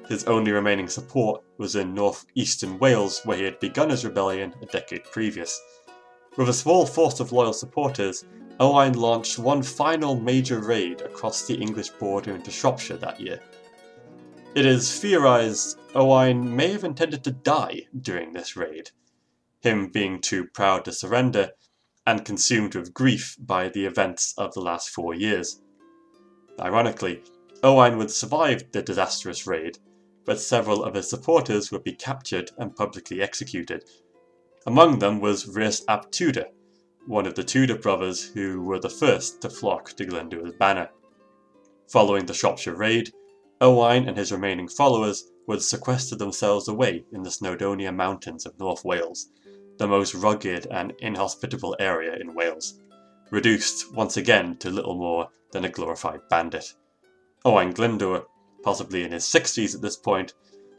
His 0.08 0.24
only 0.24 0.52
remaining 0.52 0.88
support 0.88 1.44
was 1.58 1.76
in 1.76 1.94
northeastern 1.94 2.78
Wales, 2.78 3.20
where 3.24 3.36
he 3.36 3.44
had 3.44 3.60
begun 3.60 3.90
his 3.90 4.06
rebellion 4.06 4.54
a 4.62 4.66
decade 4.66 5.04
previous. 5.04 5.60
With 6.38 6.48
a 6.48 6.54
small 6.54 6.86
force 6.86 7.20
of 7.20 7.30
loyal 7.30 7.52
supporters, 7.52 8.24
Owain 8.58 8.94
launched 8.94 9.38
one 9.38 9.62
final 9.62 10.18
major 10.18 10.60
raid 10.60 11.02
across 11.02 11.46
the 11.46 11.56
English 11.56 11.90
border 11.90 12.34
into 12.34 12.50
Shropshire 12.50 12.96
that 12.96 13.20
year. 13.20 13.42
It 14.54 14.64
is 14.64 14.98
theorised 14.98 15.78
Owain 15.94 16.56
may 16.56 16.72
have 16.72 16.84
intended 16.84 17.22
to 17.24 17.32
die 17.32 17.82
during 18.00 18.32
this 18.32 18.56
raid, 18.56 18.90
him 19.60 19.88
being 19.88 20.22
too 20.22 20.46
proud 20.46 20.86
to 20.86 20.92
surrender 20.92 21.50
and 22.06 22.24
consumed 22.24 22.74
with 22.74 22.94
grief 22.94 23.36
by 23.38 23.68
the 23.68 23.84
events 23.84 24.32
of 24.38 24.54
the 24.54 24.60
last 24.60 24.88
four 24.88 25.14
years. 25.14 25.60
Ironically, 26.58 27.22
Owain 27.62 27.98
would 27.98 28.10
survive 28.10 28.72
the 28.72 28.80
disastrous 28.80 29.46
raid, 29.46 29.78
but 30.28 30.38
several 30.38 30.84
of 30.84 30.92
his 30.92 31.08
supporters 31.08 31.72
would 31.72 31.82
be 31.82 31.94
captured 31.94 32.50
and 32.58 32.76
publicly 32.76 33.22
executed. 33.22 33.82
Among 34.66 34.98
them 34.98 35.20
was 35.20 35.48
Rhys 35.48 35.82
ap 35.88 36.10
Tudor, 36.10 36.48
one 37.06 37.24
of 37.24 37.34
the 37.34 37.42
Tudor 37.42 37.78
brothers 37.78 38.26
who 38.34 38.60
were 38.62 38.78
the 38.78 38.90
first 38.90 39.40
to 39.40 39.48
flock 39.48 39.94
to 39.94 40.04
Glyndwr's 40.04 40.52
banner. 40.52 40.90
Following 41.90 42.26
the 42.26 42.34
Shropshire 42.34 42.74
raid, 42.74 43.10
Owain 43.62 44.06
and 44.06 44.18
his 44.18 44.30
remaining 44.30 44.68
followers 44.68 45.30
would 45.46 45.62
sequester 45.62 46.14
themselves 46.14 46.68
away 46.68 47.06
in 47.10 47.22
the 47.22 47.30
Snowdonia 47.30 47.90
Mountains 47.96 48.44
of 48.44 48.58
North 48.58 48.84
Wales, 48.84 49.30
the 49.78 49.88
most 49.88 50.14
rugged 50.14 50.66
and 50.70 50.92
inhospitable 50.98 51.74
area 51.80 52.14
in 52.16 52.34
Wales, 52.34 52.78
reduced 53.30 53.94
once 53.94 54.18
again 54.18 54.58
to 54.58 54.68
little 54.68 54.94
more 54.94 55.30
than 55.52 55.64
a 55.64 55.70
glorified 55.70 56.20
bandit. 56.28 56.74
Owain 57.46 57.72
Glyndwr, 57.72 58.26
possibly 58.68 59.02
in 59.02 59.12
his 59.12 59.24
60s 59.24 59.74
at 59.74 59.80
this 59.80 59.96
point, 59.96 60.34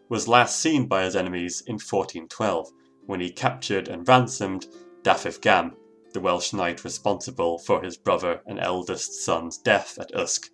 was 0.10 0.28
last 0.28 0.62
seen 0.62 0.86
by 0.86 1.04
his 1.04 1.16
enemies 1.16 1.64
in 1.66 1.74
1412 1.74 2.70
when 3.08 3.20
he 3.20 3.32
captured 3.32 3.88
and 3.88 4.08
ransomed 4.08 4.68
Dafydd 5.02 5.42
Gam, 5.42 5.76
the 6.14 6.20
Welsh 6.20 6.54
knight 6.54 6.84
responsible 6.84 7.58
for 7.58 7.82
his 7.82 7.98
brother 7.98 8.44
and 8.46 8.60
eldest 8.60 9.24
son's 9.26 9.58
death 9.58 9.98
at 10.00 10.14
Usk. 10.14 10.52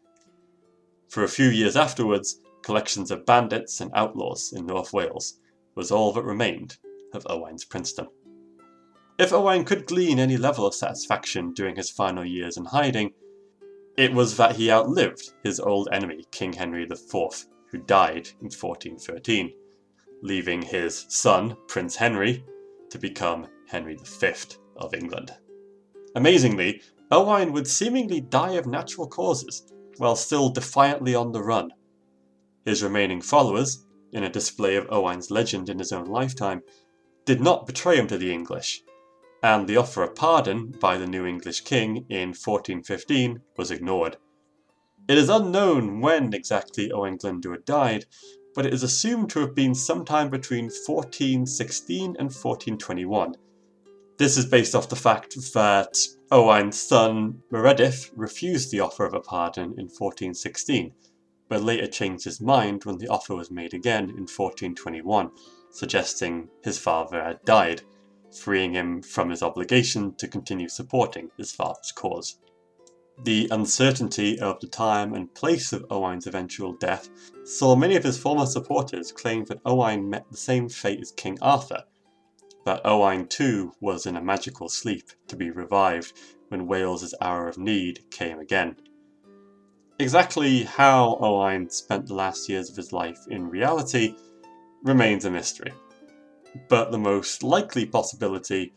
For 1.09 1.25
a 1.25 1.27
few 1.27 1.49
years 1.49 1.75
afterwards, 1.75 2.39
collections 2.61 3.11
of 3.11 3.25
bandits 3.25 3.81
and 3.81 3.91
outlaws 3.93 4.53
in 4.55 4.65
North 4.65 4.93
Wales 4.93 5.37
was 5.75 5.91
all 5.91 6.13
that 6.13 6.23
remained 6.23 6.77
of 7.13 7.27
Owain's 7.29 7.65
princedom. 7.65 8.07
If 9.19 9.33
Owain 9.33 9.65
could 9.65 9.87
glean 9.87 10.19
any 10.19 10.37
level 10.37 10.65
of 10.65 10.73
satisfaction 10.73 11.51
during 11.51 11.75
his 11.75 11.89
final 11.89 12.23
years 12.23 12.55
in 12.55 12.63
hiding, 12.63 13.11
it 13.97 14.13
was 14.13 14.35
that 14.37 14.55
he 14.55 14.71
outlived 14.71 15.33
his 15.43 15.59
old 15.59 15.87
enemy, 15.91 16.25
King 16.31 16.53
Henry 16.53 16.83
IV, 16.83 17.45
who 17.71 17.77
died 17.77 18.27
in 18.41 18.49
1413, 18.51 19.53
leaving 20.21 20.61
his 20.61 21.05
son, 21.09 21.55
Prince 21.67 21.95
Henry, 21.95 22.43
to 22.89 22.99
become 22.99 23.47
Henry 23.67 23.97
V 24.03 24.33
of 24.77 24.93
England. 24.93 25.33
Amazingly, 26.15 26.81
Owain 27.11 27.53
would 27.53 27.67
seemingly 27.67 28.19
die 28.21 28.53
of 28.53 28.65
natural 28.65 29.07
causes, 29.07 29.71
while 29.97 30.15
still 30.15 30.49
defiantly 30.49 31.15
on 31.15 31.31
the 31.31 31.41
run. 31.41 31.71
His 32.65 32.83
remaining 32.83 33.21
followers, 33.21 33.85
in 34.11 34.23
a 34.23 34.29
display 34.29 34.75
of 34.75 34.87
Owain's 34.89 35.31
legend 35.31 35.69
in 35.69 35.79
his 35.79 35.91
own 35.91 36.05
lifetime, 36.05 36.61
did 37.25 37.41
not 37.41 37.65
betray 37.65 37.97
him 37.97 38.07
to 38.07 38.17
the 38.17 38.31
English, 38.31 38.81
and 39.43 39.67
the 39.67 39.77
offer 39.77 40.03
of 40.03 40.15
pardon 40.15 40.71
by 40.79 40.97
the 40.97 41.07
new 41.07 41.25
English 41.25 41.61
king 41.61 42.05
in 42.09 42.29
1415 42.29 43.41
was 43.57 43.71
ignored. 43.71 44.17
It 45.07 45.17
is 45.17 45.29
unknown 45.29 46.01
when 46.01 46.33
exactly 46.33 46.91
Owain 46.91 47.17
Glyndwr 47.17 47.63
died, 47.63 48.05
but 48.55 48.65
it 48.65 48.73
is 48.73 48.81
assumed 48.81 49.29
to 49.31 49.39
have 49.41 49.53
been 49.53 49.75
sometime 49.75 50.29
between 50.29 50.65
1416 50.65 52.15
and 52.17 52.31
1421. 52.31 53.35
This 54.17 54.37
is 54.37 54.45
based 54.45 54.73
off 54.73 54.89
the 54.89 54.95
fact 54.95 55.35
that 55.53 55.97
Owain's 56.31 56.79
son 56.79 57.43
Meredith 57.51 58.11
refused 58.15 58.71
the 58.71 58.79
offer 58.79 59.05
of 59.05 59.13
a 59.13 59.19
pardon 59.19 59.73
in 59.77 59.89
1416, 59.89 60.93
but 61.49 61.61
later 61.61 61.85
changed 61.85 62.23
his 62.23 62.41
mind 62.41 62.85
when 62.85 62.97
the 62.97 63.09
offer 63.09 63.35
was 63.35 63.51
made 63.51 63.73
again 63.73 64.05
in 64.05 64.25
1421, 64.25 65.29
suggesting 65.69 66.49
his 66.63 66.79
father 66.79 67.21
had 67.21 67.43
died 67.45 67.83
freeing 68.35 68.73
him 68.73 69.01
from 69.01 69.29
his 69.29 69.41
obligation 69.41 70.13
to 70.15 70.27
continue 70.27 70.69
supporting 70.69 71.29
his 71.37 71.51
father's 71.51 71.91
cause. 71.91 72.37
The 73.23 73.47
uncertainty 73.49 74.39
of 74.39 74.59
the 74.59 74.67
time 74.67 75.13
and 75.13 75.33
place 75.33 75.71
of 75.71 75.85
Owain's 75.89 76.27
eventual 76.27 76.73
death 76.73 77.09
saw 77.45 77.75
many 77.75 77.95
of 77.95 78.03
his 78.03 78.17
former 78.17 78.45
supporters 78.45 79.11
claim 79.11 79.45
that 79.45 79.61
Owain 79.65 80.09
met 80.09 80.29
the 80.29 80.37
same 80.37 80.67
fate 80.67 80.99
as 80.99 81.11
King 81.11 81.37
Arthur, 81.41 81.83
that 82.65 82.85
Owain 82.85 83.27
too 83.27 83.71
was 83.79 84.05
in 84.05 84.17
a 84.17 84.21
magical 84.21 84.67
sleep 84.67 85.11
to 85.27 85.37
be 85.37 85.49
revived 85.49 86.13
when 86.49 86.67
Wales's 86.67 87.15
hour 87.21 87.47
of 87.47 87.57
need 87.57 88.03
came 88.11 88.39
again. 88.39 88.75
Exactly 89.97 90.63
how 90.63 91.17
Owain 91.21 91.69
spent 91.69 92.07
the 92.07 92.15
last 92.15 92.49
years 92.49 92.69
of 92.69 92.75
his 92.75 92.91
life 92.91 93.19
in 93.29 93.49
reality 93.49 94.13
remains 94.83 95.23
a 95.23 95.31
mystery 95.31 95.71
but 96.69 96.91
the 96.91 96.97
most 96.97 97.43
likely 97.43 97.85
possibility 97.85 98.73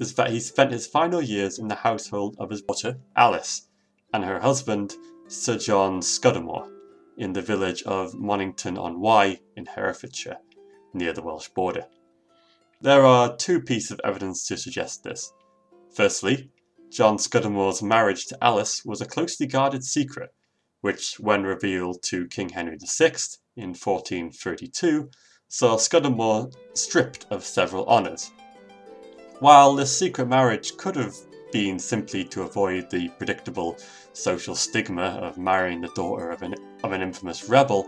is 0.00 0.14
that 0.14 0.30
he 0.30 0.40
spent 0.40 0.72
his 0.72 0.86
final 0.86 1.20
years 1.20 1.58
in 1.58 1.68
the 1.68 1.74
household 1.74 2.36
of 2.38 2.50
his 2.50 2.62
daughter, 2.62 2.98
Alice, 3.16 3.68
and 4.12 4.24
her 4.24 4.40
husband, 4.40 4.94
Sir 5.28 5.58
John 5.58 6.00
Scudamore, 6.00 6.68
in 7.16 7.32
the 7.32 7.42
village 7.42 7.82
of 7.84 8.14
Monnington 8.14 8.78
on 8.78 9.00
Wye 9.00 9.40
in 9.56 9.66
Herefordshire, 9.66 10.38
near 10.92 11.12
the 11.12 11.22
Welsh 11.22 11.48
border. 11.48 11.86
There 12.80 13.06
are 13.06 13.36
two 13.36 13.60
pieces 13.60 13.92
of 13.92 14.00
evidence 14.04 14.46
to 14.48 14.56
suggest 14.56 15.04
this. 15.04 15.32
Firstly, 15.94 16.50
John 16.90 17.16
Scudamore's 17.16 17.82
marriage 17.82 18.26
to 18.26 18.44
Alice 18.44 18.84
was 18.84 19.00
a 19.00 19.06
closely 19.06 19.46
guarded 19.46 19.84
secret, 19.84 20.34
which, 20.80 21.20
when 21.20 21.44
revealed 21.44 22.02
to 22.02 22.26
King 22.26 22.50
Henry 22.50 22.76
VI 22.76 23.14
in 23.56 23.70
1432, 23.70 25.08
saw 25.52 25.76
Scudamore 25.76 26.50
stripped 26.72 27.26
of 27.28 27.44
several 27.44 27.84
honours. 27.84 28.30
While 29.40 29.74
this 29.74 29.94
secret 29.94 30.26
marriage 30.26 30.78
could 30.78 30.96
have 30.96 31.14
been 31.52 31.78
simply 31.78 32.24
to 32.24 32.44
avoid 32.44 32.88
the 32.88 33.10
predictable 33.18 33.76
social 34.14 34.54
stigma 34.54 35.20
of 35.20 35.36
marrying 35.36 35.82
the 35.82 35.88
daughter 35.88 36.30
of 36.30 36.40
an, 36.40 36.54
of 36.82 36.92
an 36.92 37.02
infamous 37.02 37.50
rebel, 37.50 37.86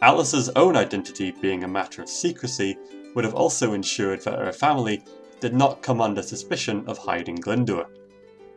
Alice's 0.00 0.48
own 0.50 0.76
identity 0.76 1.32
being 1.32 1.64
a 1.64 1.68
matter 1.68 2.02
of 2.02 2.08
secrecy 2.08 2.78
would 3.16 3.24
have 3.24 3.34
also 3.34 3.72
ensured 3.72 4.22
that 4.22 4.38
her 4.38 4.52
family 4.52 5.02
did 5.40 5.52
not 5.52 5.82
come 5.82 6.00
under 6.00 6.22
suspicion 6.22 6.84
of 6.86 6.98
hiding 6.98 7.38
Glyndwr. 7.38 7.86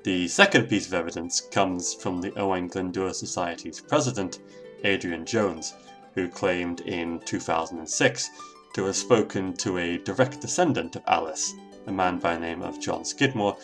The 0.04 0.28
second 0.28 0.70
piece 0.70 0.86
of 0.86 0.94
evidence 0.94 1.42
comes 1.42 1.96
from 1.96 2.22
the 2.22 2.38
Owen 2.38 2.70
Glyndwr 2.70 3.16
Society's 3.16 3.82
president, 3.82 4.40
Adrian 4.84 5.26
Jones, 5.26 5.74
who 6.16 6.28
claimed 6.28 6.82
in 6.82 7.20
2006 7.22 8.30
to 8.74 8.86
have 8.86 8.96
spoken 8.96 9.54
to 9.54 9.78
a 9.78 9.98
direct 10.00 10.42
descendant 10.42 10.96
of 10.96 11.04
Alice, 11.08 11.54
a 11.88 11.92
man 11.92 12.18
by 12.18 12.34
the 12.34 12.40
name 12.40 12.62
of 12.62 12.80
John 12.80 13.06
Skidmore, 13.06 13.58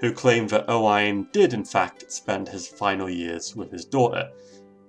who 0.00 0.12
claimed 0.12 0.50
that 0.50 0.68
Owain 0.68 1.28
did 1.32 1.54
in 1.54 1.64
fact 1.64 2.10
spend 2.12 2.48
his 2.48 2.68
final 2.68 3.08
years 3.08 3.54
with 3.56 3.70
his 3.70 3.84
daughter, 3.84 4.30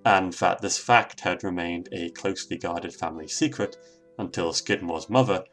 and 0.05 0.33
that 0.33 0.61
this 0.61 0.77
fact 0.77 1.21
had 1.21 1.43
remained 1.43 1.89
a 1.91 2.09
closely 2.11 2.57
guarded 2.57 2.93
family 2.93 3.27
secret 3.27 3.77
until 4.17 4.53
Skidmore's 4.53 5.09
mother, 5.09 5.43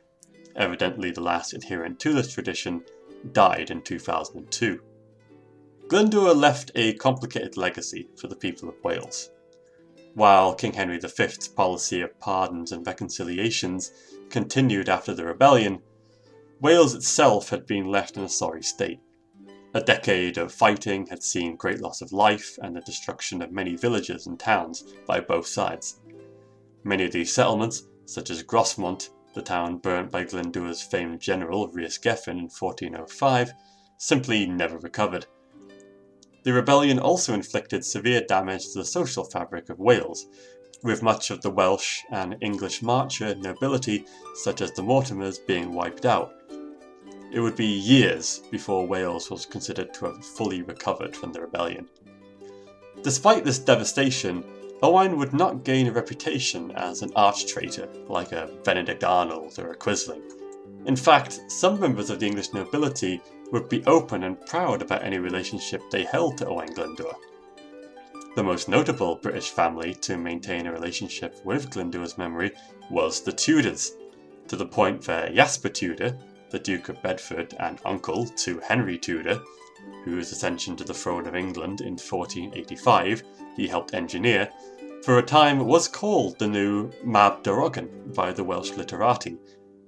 evidently 0.57 1.11
the 1.11 1.21
last 1.21 1.53
adherent 1.53 2.01
to 2.01 2.13
this 2.13 2.33
tradition, 2.33 2.85
died 3.33 3.71
in 3.71 3.83
2002. 3.83 4.81
Glyndwr 5.89 6.35
left 6.35 6.71
a 6.75 6.95
complicated 6.95 7.57
legacy 7.57 8.09
for 8.17 8.29
the 8.29 8.37
people 8.37 8.69
of 8.69 8.83
Wales. 8.83 9.31
While 10.15 10.55
King 10.55 10.75
Henry 10.75 10.99
V's 10.99 11.49
policy 11.49 12.01
of 12.01 12.19
pardons 12.21 12.71
and 12.71 12.87
reconciliations 12.87 13.91
continued 14.31 14.89
after 14.89 15.13
the 15.13 15.25
rebellion, 15.25 15.83
Wales 16.61 16.95
itself 16.95 17.49
had 17.51 17.67
been 17.67 17.91
left 17.91 18.17
in 18.17 18.23
a 18.23 18.29
sorry 18.29 18.63
state. 18.63 19.01
A 19.75 19.81
decade 19.81 20.39
of 20.39 20.53
fighting 20.53 21.09
had 21.09 21.25
seen 21.25 21.57
great 21.57 21.81
loss 21.81 22.01
of 22.01 22.13
life 22.13 22.57
and 22.63 22.77
the 22.77 22.81
destruction 22.81 23.43
of 23.43 23.51
many 23.51 23.75
villages 23.75 24.29
and 24.29 24.39
towns 24.39 24.85
by 25.05 25.19
both 25.19 25.49
sides. 25.49 26.01
Many 26.85 27.07
of 27.07 27.13
these 27.13 27.35
settlements, 27.35 27.83
such 28.07 28.31
as 28.31 28.45
Grosmont, 28.45 29.11
the 29.35 29.43
town 29.43 29.79
burnt 29.79 30.13
by 30.13 30.25
Glyndwr's 30.25 30.81
famed 30.81 31.21
general 31.21 31.67
Rhys 31.69 31.99
Gefn 31.99 32.39
in 32.39 32.49
1405, 32.49 33.53
simply 33.99 34.47
never 34.47 34.79
recovered. 34.79 35.27
The 36.45 36.53
rebellion 36.53 36.99
also 36.99 37.33
inflicted 37.33 37.85
severe 37.85 38.21
damage 38.21 38.69
to 38.69 38.79
the 38.79 38.85
social 38.85 39.25
fabric 39.25 39.71
of 39.71 39.79
Wales, 39.81 40.27
with 40.83 41.03
much 41.03 41.31
of 41.31 41.41
the 41.41 41.51
Welsh 41.51 42.03
and 42.11 42.37
English 42.43 42.83
marcher 42.83 43.35
nobility, 43.35 44.05
such 44.35 44.61
as 44.61 44.71
the 44.73 44.83
Mortimers, 44.83 45.39
being 45.47 45.73
wiped 45.73 46.05
out. 46.05 46.35
It 47.33 47.41
would 47.41 47.57
be 47.57 47.65
years 47.65 48.43
before 48.51 48.87
Wales 48.87 49.31
was 49.31 49.47
considered 49.47 49.95
to 49.95 50.05
have 50.05 50.23
fully 50.23 50.61
recovered 50.61 51.17
from 51.17 51.33
the 51.33 51.41
rebellion. 51.41 51.89
Despite 53.03 53.45
this 53.45 53.59
devastation, 53.59 54.45
Owain 54.83 55.17
would 55.17 55.33
not 55.33 55.65
gain 55.65 55.87
a 55.87 55.93
reputation 55.93 56.73
as 56.73 57.01
an 57.01 57.11
arch 57.17 57.47
traitor 57.47 57.89
like 58.07 58.33
a 58.33 58.51
Benedict 58.65 59.03
Arnold 59.03 59.59
or 59.59 59.71
a 59.71 59.77
Quisling. 59.77 60.21
In 60.85 60.95
fact, 60.95 61.41
some 61.49 61.81
members 61.81 62.11
of 62.11 62.21
the 62.21 62.27
English 62.27 62.53
nobility 62.53 63.23
would 63.53 63.69
be 63.69 63.85
open 63.87 64.25
and 64.25 64.45
proud 64.47 64.83
about 64.83 65.03
any 65.03 65.19
relationship 65.19 65.83
they 65.91 66.05
held 66.05 66.39
to 66.39 66.47
Owain 66.47 66.75
Glyndwr. 66.75 67.15
The 68.37 68.43
most 68.43 68.69
notable 68.69 69.17
British 69.17 69.51
family 69.51 69.95
to 69.95 70.17
maintain 70.17 70.67
a 70.67 70.73
relationship 70.73 71.41
with 71.45 71.71
Glyndwr's 71.71 72.19
memory 72.19 72.51
was 72.91 73.21
the 73.21 73.33
Tudors, 73.33 73.93
to 74.49 74.57
the 74.57 74.67
point 74.67 75.07
where 75.07 75.33
Jasper 75.33 75.69
Tudor, 75.69 76.19
the 76.51 76.59
Duke 76.59 76.89
of 76.89 77.03
Bedford 77.03 77.55
and 77.61 77.81
uncle 77.85 78.27
to 78.27 78.59
Henry 78.61 78.99
Tudor, 78.99 79.41
whose 80.05 80.33
ascension 80.33 80.77
to 80.77 80.85
the 80.85 80.95
throne 80.95 81.27
of 81.27 81.35
England 81.35 81.81
in 81.81 81.93
1485 81.93 83.23
he 83.57 83.69
helped 83.69 83.95
engineer, 83.95 84.51
for 85.05 85.19
a 85.19 85.23
time 85.23 85.67
was 85.67 85.87
called 85.87 86.39
the 86.39 86.47
new 86.49 86.91
Mab 87.05 87.43
Darogan 87.43 88.15
by 88.15 88.33
the 88.33 88.43
Welsh 88.43 88.71
literati, 88.73 89.37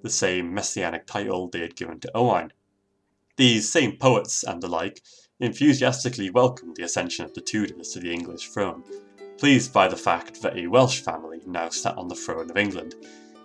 the 0.02 0.10
same 0.10 0.52
messianic 0.52 1.06
title 1.06 1.48
they 1.48 1.60
had 1.60 1.74
given 1.74 1.98
to 2.00 2.16
Owain. 2.16 2.52
These 3.36 3.70
same 3.70 3.98
poets 3.98 4.44
and 4.44 4.62
the 4.62 4.68
like 4.68 5.02
enthusiastically 5.40 6.30
welcomed 6.30 6.76
the 6.76 6.84
ascension 6.84 7.24
of 7.26 7.34
the 7.34 7.42
Tudors 7.42 7.92
to 7.92 8.00
the 8.00 8.12
English 8.12 8.48
throne, 8.48 8.82
pleased 9.36 9.74
by 9.74 9.88
the 9.88 9.96
fact 9.96 10.40
that 10.40 10.56
a 10.56 10.66
Welsh 10.66 11.00
family 11.00 11.40
now 11.46 11.68
sat 11.68 11.98
on 11.98 12.08
the 12.08 12.14
throne 12.14 12.50
of 12.50 12.56
England, 12.56 12.94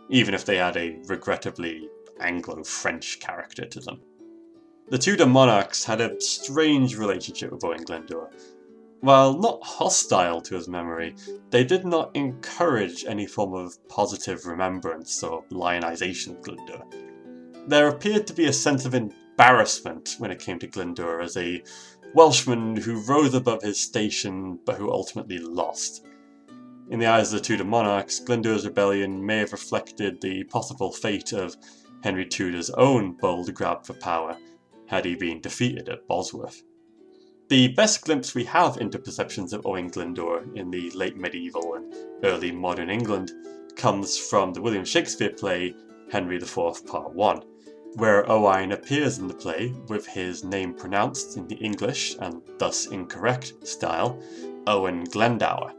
even 0.10 0.34
if 0.34 0.46
they 0.46 0.56
had 0.58 0.78
a 0.78 0.98
regrettably 1.08 1.90
Anglo 2.22 2.64
French 2.64 3.20
character 3.20 3.66
to 3.66 3.80
them. 3.82 4.00
The 4.88 4.98
Tudor 4.98 5.26
monarchs 5.26 5.84
had 5.84 6.00
a 6.00 6.20
strange 6.22 6.96
relationship 6.98 7.52
with 7.52 7.64
Owen 7.64 7.84
Glendower. 7.84 8.32
While 9.02 9.38
not 9.38 9.62
hostile 9.62 10.40
to 10.42 10.56
his 10.56 10.70
memory, 10.70 11.16
they 11.50 11.66
did 11.66 11.86
not 11.86 12.16
encourage 12.16 13.04
any 13.06 13.26
form 13.26 13.54
of 13.54 13.78
positive 13.90 14.46
remembrance 14.46 15.22
or 15.22 15.44
lionization 15.50 16.36
of 16.36 16.42
Glendower. 16.44 16.86
There 17.68 17.90
appeared 17.90 18.28
to 18.28 18.34
be 18.34 18.46
a 18.46 18.54
sense 18.54 18.86
of 18.86 18.94
embarrassment 19.42 20.18
when 20.20 20.30
it 20.30 20.38
came 20.38 20.60
to 20.60 20.68
Glyndwr 20.68 21.24
as 21.24 21.36
a 21.36 21.64
Welshman 22.14 22.76
who 22.76 23.04
rose 23.08 23.34
above 23.34 23.64
his 23.64 23.82
station 23.82 24.60
but 24.66 24.76
who 24.76 24.92
ultimately 24.92 25.40
lost. 25.40 26.06
In 26.92 27.00
the 27.00 27.08
eyes 27.08 27.34
of 27.34 27.40
the 27.40 27.46
Tudor 27.46 27.64
monarchs, 27.64 28.20
Glyndwr's 28.20 28.68
rebellion 28.68 29.26
may 29.26 29.40
have 29.40 29.52
reflected 29.52 30.22
the 30.22 30.44
possible 30.44 30.92
fate 30.92 31.34
of 31.34 31.56
Henry 32.04 32.24
Tudor's 32.24 32.70
own 32.70 33.14
bold 33.14 33.52
grab 33.56 33.84
for 33.84 33.96
power 33.96 34.38
had 34.86 35.06
he 35.06 35.16
been 35.16 35.42
defeated 35.42 35.90
at 35.90 36.08
Bosworth. 36.08 36.62
The 37.50 37.70
best 37.70 38.06
glimpse 38.06 38.36
we 38.36 38.44
have 38.44 38.78
into 38.78 39.00
perceptions 39.00 39.54
of 39.54 39.66
Owain 39.66 39.90
Glyndwr 39.90 40.56
in 40.56 40.70
the 40.70 40.92
late 40.92 41.18
medieval 41.18 41.74
and 41.74 41.96
early 42.24 42.52
modern 42.52 42.92
England 42.92 43.32
comes 43.76 44.20
from 44.20 44.54
the 44.54 44.62
William 44.62 44.86
Shakespeare 44.86 45.32
play 45.32 45.74
Henry 46.12 46.38
IV 46.38 46.86
Part 46.86 47.16
1, 47.16 47.42
where 47.96 48.30
Owain 48.32 48.72
appears 48.72 49.18
in 49.18 49.28
the 49.28 49.34
play 49.34 49.74
with 49.88 50.08
his 50.08 50.44
name 50.44 50.74
pronounced 50.74 51.38
in 51.38 51.48
the 51.48 51.56
English 51.56 52.16
and 52.20 52.42
thus 52.58 52.88
incorrect 52.88 53.54
style, 53.68 54.22
Owen 54.68 55.04
Glendower. 55.06 55.74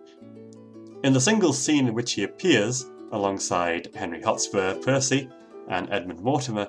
In 1.04 1.12
the 1.12 1.20
single 1.20 1.52
scene 1.52 1.88
in 1.88 1.94
which 1.94 2.12
he 2.12 2.22
appears, 2.22 2.86
alongside 3.12 3.88
Henry 3.94 4.22
Hotspur 4.22 4.74
Percy 4.76 5.28
and 5.68 5.90
Edmund 5.90 6.20
Mortimer, 6.20 6.68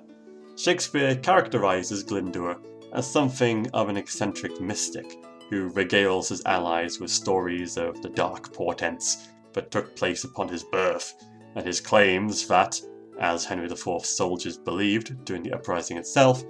Shakespeare 0.55 1.15
characterizes 1.15 2.03
Glyndwr 2.03 2.57
as 2.93 3.09
something 3.09 3.69
of 3.71 3.89
an 3.89 3.97
eccentric 3.97 4.61
mystic 4.61 5.17
who 5.49 5.69
regales 5.71 6.29
his 6.29 6.43
allies 6.45 6.99
with 6.99 7.11
stories 7.11 7.77
of 7.77 8.01
the 8.01 8.09
dark 8.09 8.53
portents 8.53 9.27
that 9.53 9.71
took 9.71 9.95
place 9.95 10.23
upon 10.23 10.47
his 10.47 10.63
birth, 10.63 11.13
and 11.55 11.65
his 11.65 11.81
claims 11.81 12.47
that, 12.47 12.79
as 13.19 13.45
Henry 13.45 13.65
IV's 13.65 14.09
soldiers 14.09 14.57
believed 14.57 15.23
during 15.25 15.43
the 15.43 15.53
uprising 15.53 15.97
itself, 15.97 16.43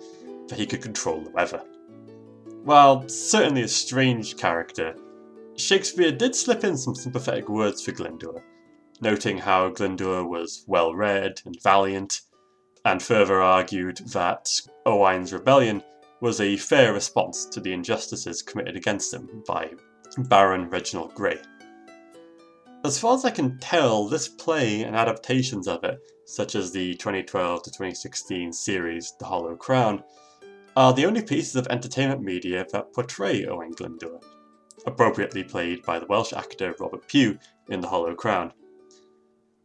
that 0.47 0.57
he 0.57 0.65
could 0.65 0.81
control 0.81 1.21
the 1.21 1.29
weather. 1.31 1.63
While 2.63 3.07
certainly 3.09 3.63
a 3.63 3.67
strange 3.67 4.37
character, 4.37 4.95
Shakespeare 5.55 6.11
did 6.11 6.35
slip 6.35 6.63
in 6.63 6.77
some 6.77 6.95
sympathetic 6.95 7.49
words 7.49 7.83
for 7.83 7.91
Glyndwr, 7.91 8.41
noting 9.01 9.37
how 9.37 9.69
Glyndwr 9.69 10.27
was 10.27 10.63
well 10.67 10.95
read 10.95 11.41
and 11.45 11.61
valiant, 11.61 12.21
and 12.85 13.01
further 13.01 13.41
argued 13.41 13.97
that 14.13 14.49
Owain's 14.85 15.33
rebellion 15.33 15.83
was 16.21 16.39
a 16.39 16.57
fair 16.57 16.93
response 16.93 17.45
to 17.45 17.59
the 17.59 17.73
injustices 17.73 18.41
committed 18.41 18.75
against 18.77 19.13
him 19.13 19.43
by 19.45 19.71
Baron 20.17 20.69
Reginald 20.69 21.13
Grey. 21.15 21.39
As 22.85 22.99
far 22.99 23.15
as 23.15 23.25
I 23.25 23.29
can 23.29 23.57
tell, 23.59 24.07
this 24.07 24.27
play 24.27 24.83
and 24.83 24.95
adaptations 24.95 25.67
of 25.67 25.83
it, 25.83 25.99
such 26.25 26.55
as 26.55 26.71
the 26.71 26.93
2012 26.95 27.63
to 27.63 27.69
2016 27.69 28.53
series 28.53 29.13
The 29.19 29.25
Hollow 29.25 29.55
Crown, 29.55 30.03
are 30.75 30.93
the 30.93 31.05
only 31.05 31.21
pieces 31.21 31.55
of 31.55 31.67
entertainment 31.67 32.21
media 32.21 32.65
that 32.71 32.93
portray 32.93 33.45
Owen 33.45 33.73
Glyndwr, 33.73 34.23
appropriately 34.85 35.43
played 35.43 35.83
by 35.83 35.99
the 35.99 36.07
Welsh 36.07 36.33
actor 36.33 36.73
Robert 36.79 37.07
Pugh 37.07 37.37
in 37.69 37.81
The 37.81 37.87
Hollow 37.87 38.15
Crown. 38.15 38.53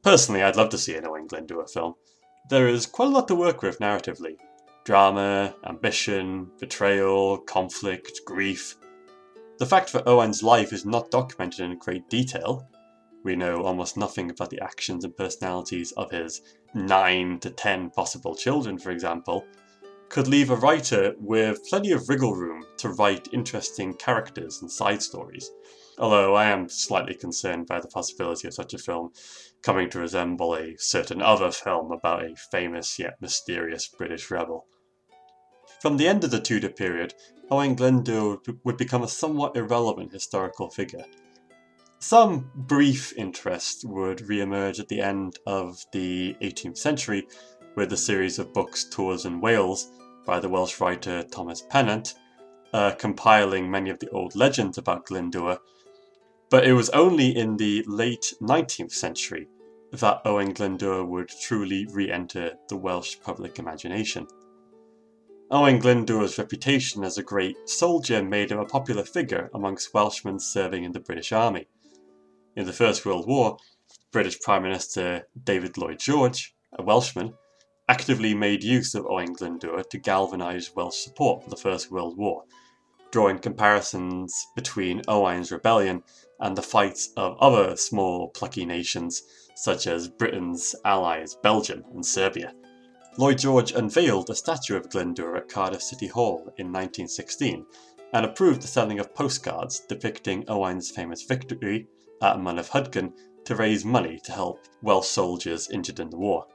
Personally, 0.03 0.43
I'd 0.43 0.57
love 0.57 0.71
to 0.71 0.79
see 0.79 0.95
an 0.97 1.07
Owen 1.07 1.27
Glyndwr 1.29 1.71
film, 1.71 1.95
there 2.49 2.69
is 2.69 2.87
quite 2.87 3.09
a 3.09 3.11
lot 3.11 3.29
to 3.29 3.35
work 3.35 3.63
with 3.63 3.79
narratively 3.79 4.37
drama, 4.85 5.55
ambition, 5.67 6.51
betrayal, 6.59 7.37
conflict, 7.37 8.21
grief. 8.25 8.75
The 9.59 9.67
fact 9.67 9.93
that 9.93 10.09
Owen's 10.09 10.43
life 10.43 10.73
is 10.73 10.87
not 10.87 11.11
documented 11.11 11.61
in 11.61 11.77
great 11.79 12.09
detail, 12.09 12.67
we 13.25 13.37
know 13.37 13.63
almost 13.63 13.97
nothing 13.97 14.31
about 14.31 14.51
the 14.51 14.61
actions 14.61 15.05
and 15.05 15.17
personalities 15.17 15.93
of 15.93 16.11
his 16.11 16.41
9 16.75 17.41
to 17.41 17.51
10 17.51 17.91
possible 17.91 18.35
children, 18.35 18.79
for 18.79 18.91
example, 18.91 19.45
could 20.09 20.29
leave 20.29 20.51
a 20.51 20.57
writer 20.57 21.15
with 21.19 21.65
plenty 21.69 21.93
of 21.93 22.09
wriggle 22.09 22.35
room 22.35 22.65
to 22.79 22.89
write 22.91 23.29
interesting 23.33 23.93
characters 23.95 24.63
and 24.63 24.71
side 24.71 25.03
stories. 25.03 25.51
Although 25.99 26.35
I 26.35 26.47
am 26.47 26.69
slightly 26.69 27.15
concerned 27.15 27.67
by 27.67 27.81
the 27.81 27.89
possibility 27.89 28.49
of 28.49 28.55
such 28.55 28.73
a 28.73 28.79
film 28.79 29.11
coming 29.63 29.91
to 29.91 29.99
resemble 29.99 30.55
a 30.55 30.77
certain 30.79 31.21
other 31.21 31.51
film 31.51 31.93
about 31.93 32.25
a 32.25 32.37
famous 32.51 32.99
yet 32.99 33.21
mysterious 33.21 33.89
British 33.89 34.31
rebel. 34.31 34.67
From 35.83 35.97
the 35.97 36.09
end 36.09 36.25
of 36.25 36.31
the 36.31 36.41
Tudor 36.41 36.71
period, 36.71 37.15
Owain 37.51 37.77
Glyndwr 37.77 38.59
would 38.65 38.77
become 38.77 39.03
a 39.03 39.09
somewhat 39.09 39.57
irrelevant 39.57 40.13
historical 40.13 40.71
figure. 40.71 41.05
Some 42.01 42.51
brief 42.55 43.13
interest 43.17 43.85
would 43.85 44.29
re-emerge 44.29 44.79
at 44.81 44.89
the 44.89 45.01
end 45.01 45.39
of 45.47 45.85
the 45.93 46.37
18th 46.41 46.79
century 46.79 47.27
with 47.75 47.93
a 47.93 47.97
series 47.97 48.39
of 48.39 48.53
books 48.53 48.85
Tours 48.85 49.25
in 49.25 49.41
Wales 49.41 49.91
by 50.25 50.41
the 50.41 50.49
Welsh 50.49 50.81
writer 50.81 51.23
Thomas 51.25 51.63
Pennant, 51.63 52.15
uh, 52.73 52.93
compiling 52.93 53.71
many 53.71 53.91
of 53.91 53.99
the 53.99 54.11
old 54.11 54.37
legends 54.37 54.79
about 54.79 55.07
Glyndwr 55.07 55.59
but 56.51 56.67
it 56.67 56.73
was 56.73 56.89
only 56.91 57.37
in 57.37 57.57
the 57.57 57.85
late 57.87 58.33
19th 58.41 58.93
century 58.93 59.49
that 59.93 60.21
Owain 60.25 60.55
Glyndwr 60.55 61.07
would 61.07 61.29
truly 61.29 61.87
re 61.91 62.11
enter 62.11 62.53
the 62.69 62.77
Welsh 62.77 63.17
public 63.21 63.59
imagination. 63.59 64.27
Owain 65.51 65.81
Glyndwr's 65.81 66.39
reputation 66.39 67.05
as 67.05 67.19
a 67.19 67.23
great 67.23 67.57
soldier 67.69 68.23
made 68.23 68.51
him 68.51 68.59
a 68.59 68.67
popular 68.67 69.05
figure 69.05 69.51
amongst 69.55 69.93
Welshmen 69.95 70.39
serving 70.39 70.85
in 70.85 70.93
the 70.93 71.01
British 71.01 71.33
Army. 71.33 71.69
In 72.59 72.67
the 72.67 72.73
First 72.73 73.07
World 73.07 73.29
War, 73.29 73.57
British 74.11 74.41
Prime 74.41 74.65
Minister 74.65 75.29
David 75.45 75.79
Lloyd 75.79 76.01
George, 76.01 76.57
a 76.77 76.83
Welshman, 76.83 77.35
actively 77.89 78.35
made 78.35 78.65
use 78.65 78.97
of 78.97 79.07
Owain 79.07 79.33
Glyndwr 79.33 79.89
to 79.89 79.99
galvanise 79.99 80.75
Welsh 80.75 80.97
support 80.97 81.45
for 81.45 81.51
the 81.51 81.57
First 81.57 81.93
World 81.93 82.19
War, 82.19 82.43
drawing 83.13 83.39
comparisons 83.39 84.45
between 84.57 85.03
Owain's 85.07 85.53
rebellion 85.53 86.03
and 86.41 86.59
the 86.59 86.63
fights 86.63 87.13
of 87.17 87.39
other 87.39 87.77
small 87.77 88.31
plucky 88.31 88.67
nations 88.67 89.23
such 89.55 89.87
as 89.87 90.09
Britain's 90.09 90.75
allies 90.85 91.37
Belgium 91.37 91.85
and 91.93 92.05
Serbia. 92.05 92.53
Lloyd 93.19 93.39
George 93.39 93.71
unveiled 93.71 94.31
a 94.31 94.35
statue 94.35 94.75
of 94.75 94.89
Glyndwr 94.89 95.37
at 95.37 95.49
Cardiff 95.49 95.81
City 95.81 96.09
Hall 96.09 96.39
in 96.57 96.73
1916 96.73 97.65
and 98.15 98.27
approved 98.27 98.63
the 98.63 98.67
selling 98.67 98.99
of 98.99 99.15
postcards 99.15 99.79
depicting 99.89 100.45
Owain's 100.49 100.91
famous 100.91 101.23
victory 101.23 101.87
at 102.23 102.37
Mynydd 102.37 102.71
Hyddgen 102.71 103.13
to 103.45 103.55
raise 103.55 103.85
money 103.85 104.21
to 104.25 104.33
help 104.33 104.61
Welsh 104.83 105.09
soldiers 105.09 105.71
injured 105.71 106.01
in 106.01 106.11
the 106.11 106.19
war. 106.19 106.47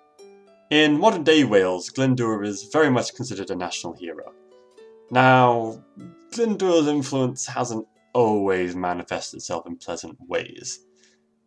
In 0.69 0.99
modern 0.99 1.23
day 1.23 1.43
Wales, 1.43 1.89
Glyndwr 1.89 2.45
is 2.45 2.69
very 2.71 2.89
much 2.89 3.15
considered 3.15 3.49
a 3.51 3.55
national 3.55 3.93
hero. 3.93 4.33
Now, 5.11 5.83
Glyndwr's 6.31 6.87
influence 6.87 7.45
hasn't 7.45 7.87
always 8.13 8.75
manifested 8.75 9.37
itself 9.37 9.67
in 9.67 9.77
pleasant 9.77 10.17
ways. 10.27 10.79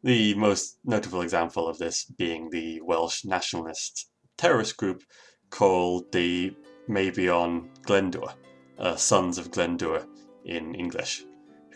The 0.02 0.34
most 0.34 0.78
notable 0.84 1.22
example 1.22 1.66
of 1.66 1.78
this 1.78 2.04
being 2.04 2.50
the 2.50 2.80
Welsh 2.82 3.24
nationalist 3.24 4.10
terrorist 4.36 4.76
group 4.76 5.02
called 5.50 6.12
the 6.12 6.54
Meibion 6.88 7.68
Glyndwr, 7.82 8.34
uh, 8.78 8.96
Sons 8.96 9.38
of 9.38 9.50
Glyndwr 9.50 10.06
in 10.44 10.74
English, 10.74 11.24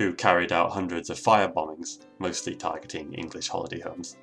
who 0.00 0.14
carried 0.14 0.50
out 0.50 0.72
hundreds 0.72 1.10
of 1.10 1.18
fire 1.18 1.46
bombings, 1.46 1.98
mostly 2.18 2.54
targeting 2.54 3.12
English 3.12 3.48
holiday 3.48 3.80
homes. 3.80 4.16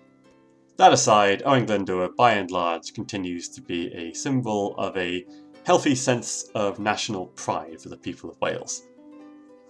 That 0.77 0.91
aside, 0.91 1.43
Owain 1.45 1.67
Glyndwr 1.67 2.15
by 2.15 2.33
and 2.33 2.49
large 2.49 2.95
continues 2.95 3.47
to 3.49 3.61
be 3.61 3.93
a 3.93 4.11
symbol 4.13 4.73
of 4.79 4.97
a 4.97 5.23
healthy 5.67 5.93
sense 5.93 6.49
of 6.55 6.79
national 6.79 7.27
pride 7.27 7.79
for 7.79 7.89
the 7.89 7.97
people 7.97 8.27
of 8.27 8.41
Wales. 8.41 8.87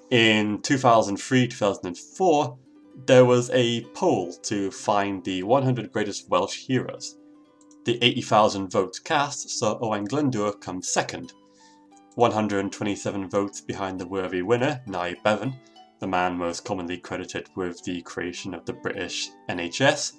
In 0.10 0.62
2003 0.62 1.46
2004, 1.46 2.58
there 3.06 3.26
was 3.26 3.50
a 3.50 3.84
poll 3.94 4.32
to 4.44 4.72
find 4.72 5.22
the 5.26 5.44
100 5.44 5.92
greatest 5.92 6.30
Welsh 6.30 6.68
heroes. 6.68 7.18
The 7.84 8.02
80,000 8.02 8.72
votes 8.72 9.00
cast 9.00 9.50
saw 9.50 9.78
Owain 9.80 10.08
Glyndwr 10.08 10.62
come 10.62 10.82
second, 10.82 11.34
127 12.16 13.30
votes 13.30 13.60
behind 13.60 14.00
the 14.00 14.08
worthy 14.08 14.42
winner, 14.42 14.82
Nye 14.88 15.18
Bevan, 15.22 15.54
the 16.00 16.08
man 16.08 16.38
most 16.38 16.66
commonly 16.66 16.98
credited 16.98 17.50
with 17.56 17.84
the 17.84 18.02
creation 18.02 18.54
of 18.54 18.66
the 18.66 18.74
British 18.74 19.30
NHS, 19.50 20.14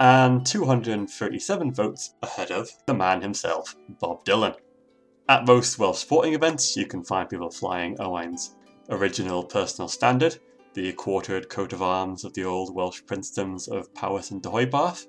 and 0.00 0.46
237 0.46 1.72
votes 1.72 2.14
ahead 2.22 2.50
of 2.50 2.70
the 2.86 2.94
man 2.94 3.20
himself, 3.20 3.74
Bob 4.00 4.24
Dylan. 4.24 4.54
At 5.28 5.46
most 5.46 5.78
Welsh 5.78 5.98
sporting 5.98 6.34
events, 6.34 6.76
you 6.76 6.86
can 6.86 7.04
find 7.04 7.28
people 7.28 7.50
flying 7.50 8.00
Owain's 8.00 8.56
original 8.90 9.44
personal 9.44 9.88
standard, 9.88 10.38
the 10.74 10.92
quartered 10.92 11.48
coat 11.48 11.72
of 11.72 11.82
arms 11.82 12.24
of 12.24 12.32
the 12.34 12.44
old 12.44 12.74
Welsh 12.74 13.02
princedoms 13.02 13.68
of 13.68 13.92
Powys 13.94 14.30
and 14.30 14.42
Deheubarth. 14.42 15.06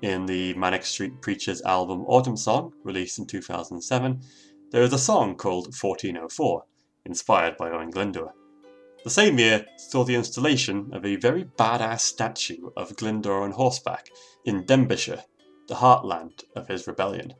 In 0.00 0.26
the 0.26 0.54
Manic 0.54 0.84
Street 0.84 1.20
Preachers 1.20 1.62
album 1.62 2.04
Autumn 2.06 2.36
Song, 2.36 2.72
released 2.82 3.18
in 3.18 3.26
2007, 3.26 4.20
there 4.70 4.82
is 4.82 4.92
a 4.92 4.98
song 4.98 5.36
called 5.36 5.66
1404, 5.66 6.64
inspired 7.04 7.56
by 7.56 7.70
Owain 7.70 7.92
Glyndwr. 7.92 8.32
The 9.04 9.10
same 9.10 9.38
year 9.38 9.66
saw 9.76 10.04
the 10.04 10.14
installation 10.14 10.90
of 10.92 11.04
a 11.04 11.16
very 11.16 11.44
badass 11.44 12.00
statue 12.00 12.70
of 12.76 12.96
Glyndwr 12.96 13.42
on 13.42 13.50
horseback 13.50 14.10
in 14.44 14.64
Denbighshire, 14.64 15.24
the 15.66 15.74
heartland 15.74 16.44
of 16.54 16.68
his 16.68 16.86
rebellion. 16.86 17.34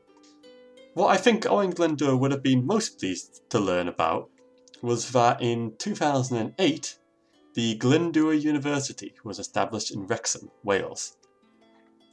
What 0.93 1.07
I 1.07 1.17
think 1.17 1.45
Owain 1.45 1.71
Glyndwr 1.71 2.19
would 2.19 2.31
have 2.31 2.43
been 2.43 2.67
most 2.67 2.99
pleased 2.99 3.49
to 3.49 3.59
learn 3.59 3.87
about 3.87 4.29
was 4.81 5.11
that 5.11 5.41
in 5.41 5.75
2008 5.77 6.99
the 7.53 7.77
Glyndwr 7.77 8.41
University 8.41 9.13
was 9.23 9.39
established 9.39 9.93
in 9.93 10.05
Wrexham, 10.05 10.51
Wales. 10.63 11.15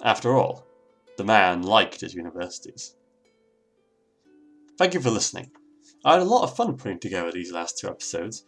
After 0.02 0.36
all, 0.36 0.64
the 1.16 1.24
man 1.24 1.62
liked 1.62 2.02
his 2.02 2.14
universities. 2.14 2.94
Thank 4.78 4.94
you 4.94 5.00
for 5.00 5.10
listening. 5.10 5.50
I 6.04 6.12
had 6.12 6.22
a 6.22 6.24
lot 6.24 6.44
of 6.44 6.56
fun 6.56 6.76
putting 6.76 7.00
together 7.00 7.32
these 7.32 7.52
last 7.52 7.78
two 7.78 7.88
episodes, 7.88 8.44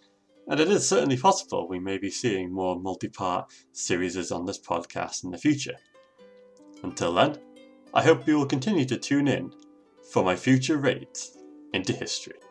and 0.48 0.60
it 0.60 0.68
is 0.68 0.88
certainly 0.88 1.16
possible 1.16 1.68
we 1.68 1.78
may 1.78 1.98
be 1.98 2.10
seeing 2.10 2.52
more 2.52 2.78
multi 2.78 3.08
part 3.08 3.50
series 3.72 4.32
on 4.32 4.46
this 4.46 4.58
podcast 4.58 5.24
in 5.24 5.30
the 5.30 5.38
future. 5.38 5.76
Until 6.82 7.14
then, 7.14 7.38
I 7.94 8.02
hope 8.02 8.26
you 8.26 8.38
will 8.38 8.46
continue 8.46 8.84
to 8.86 8.96
tune 8.96 9.28
in 9.28 9.52
for 10.12 10.24
my 10.24 10.34
future 10.34 10.78
raids 10.78 11.38
into 11.72 11.92
history. 11.92 12.41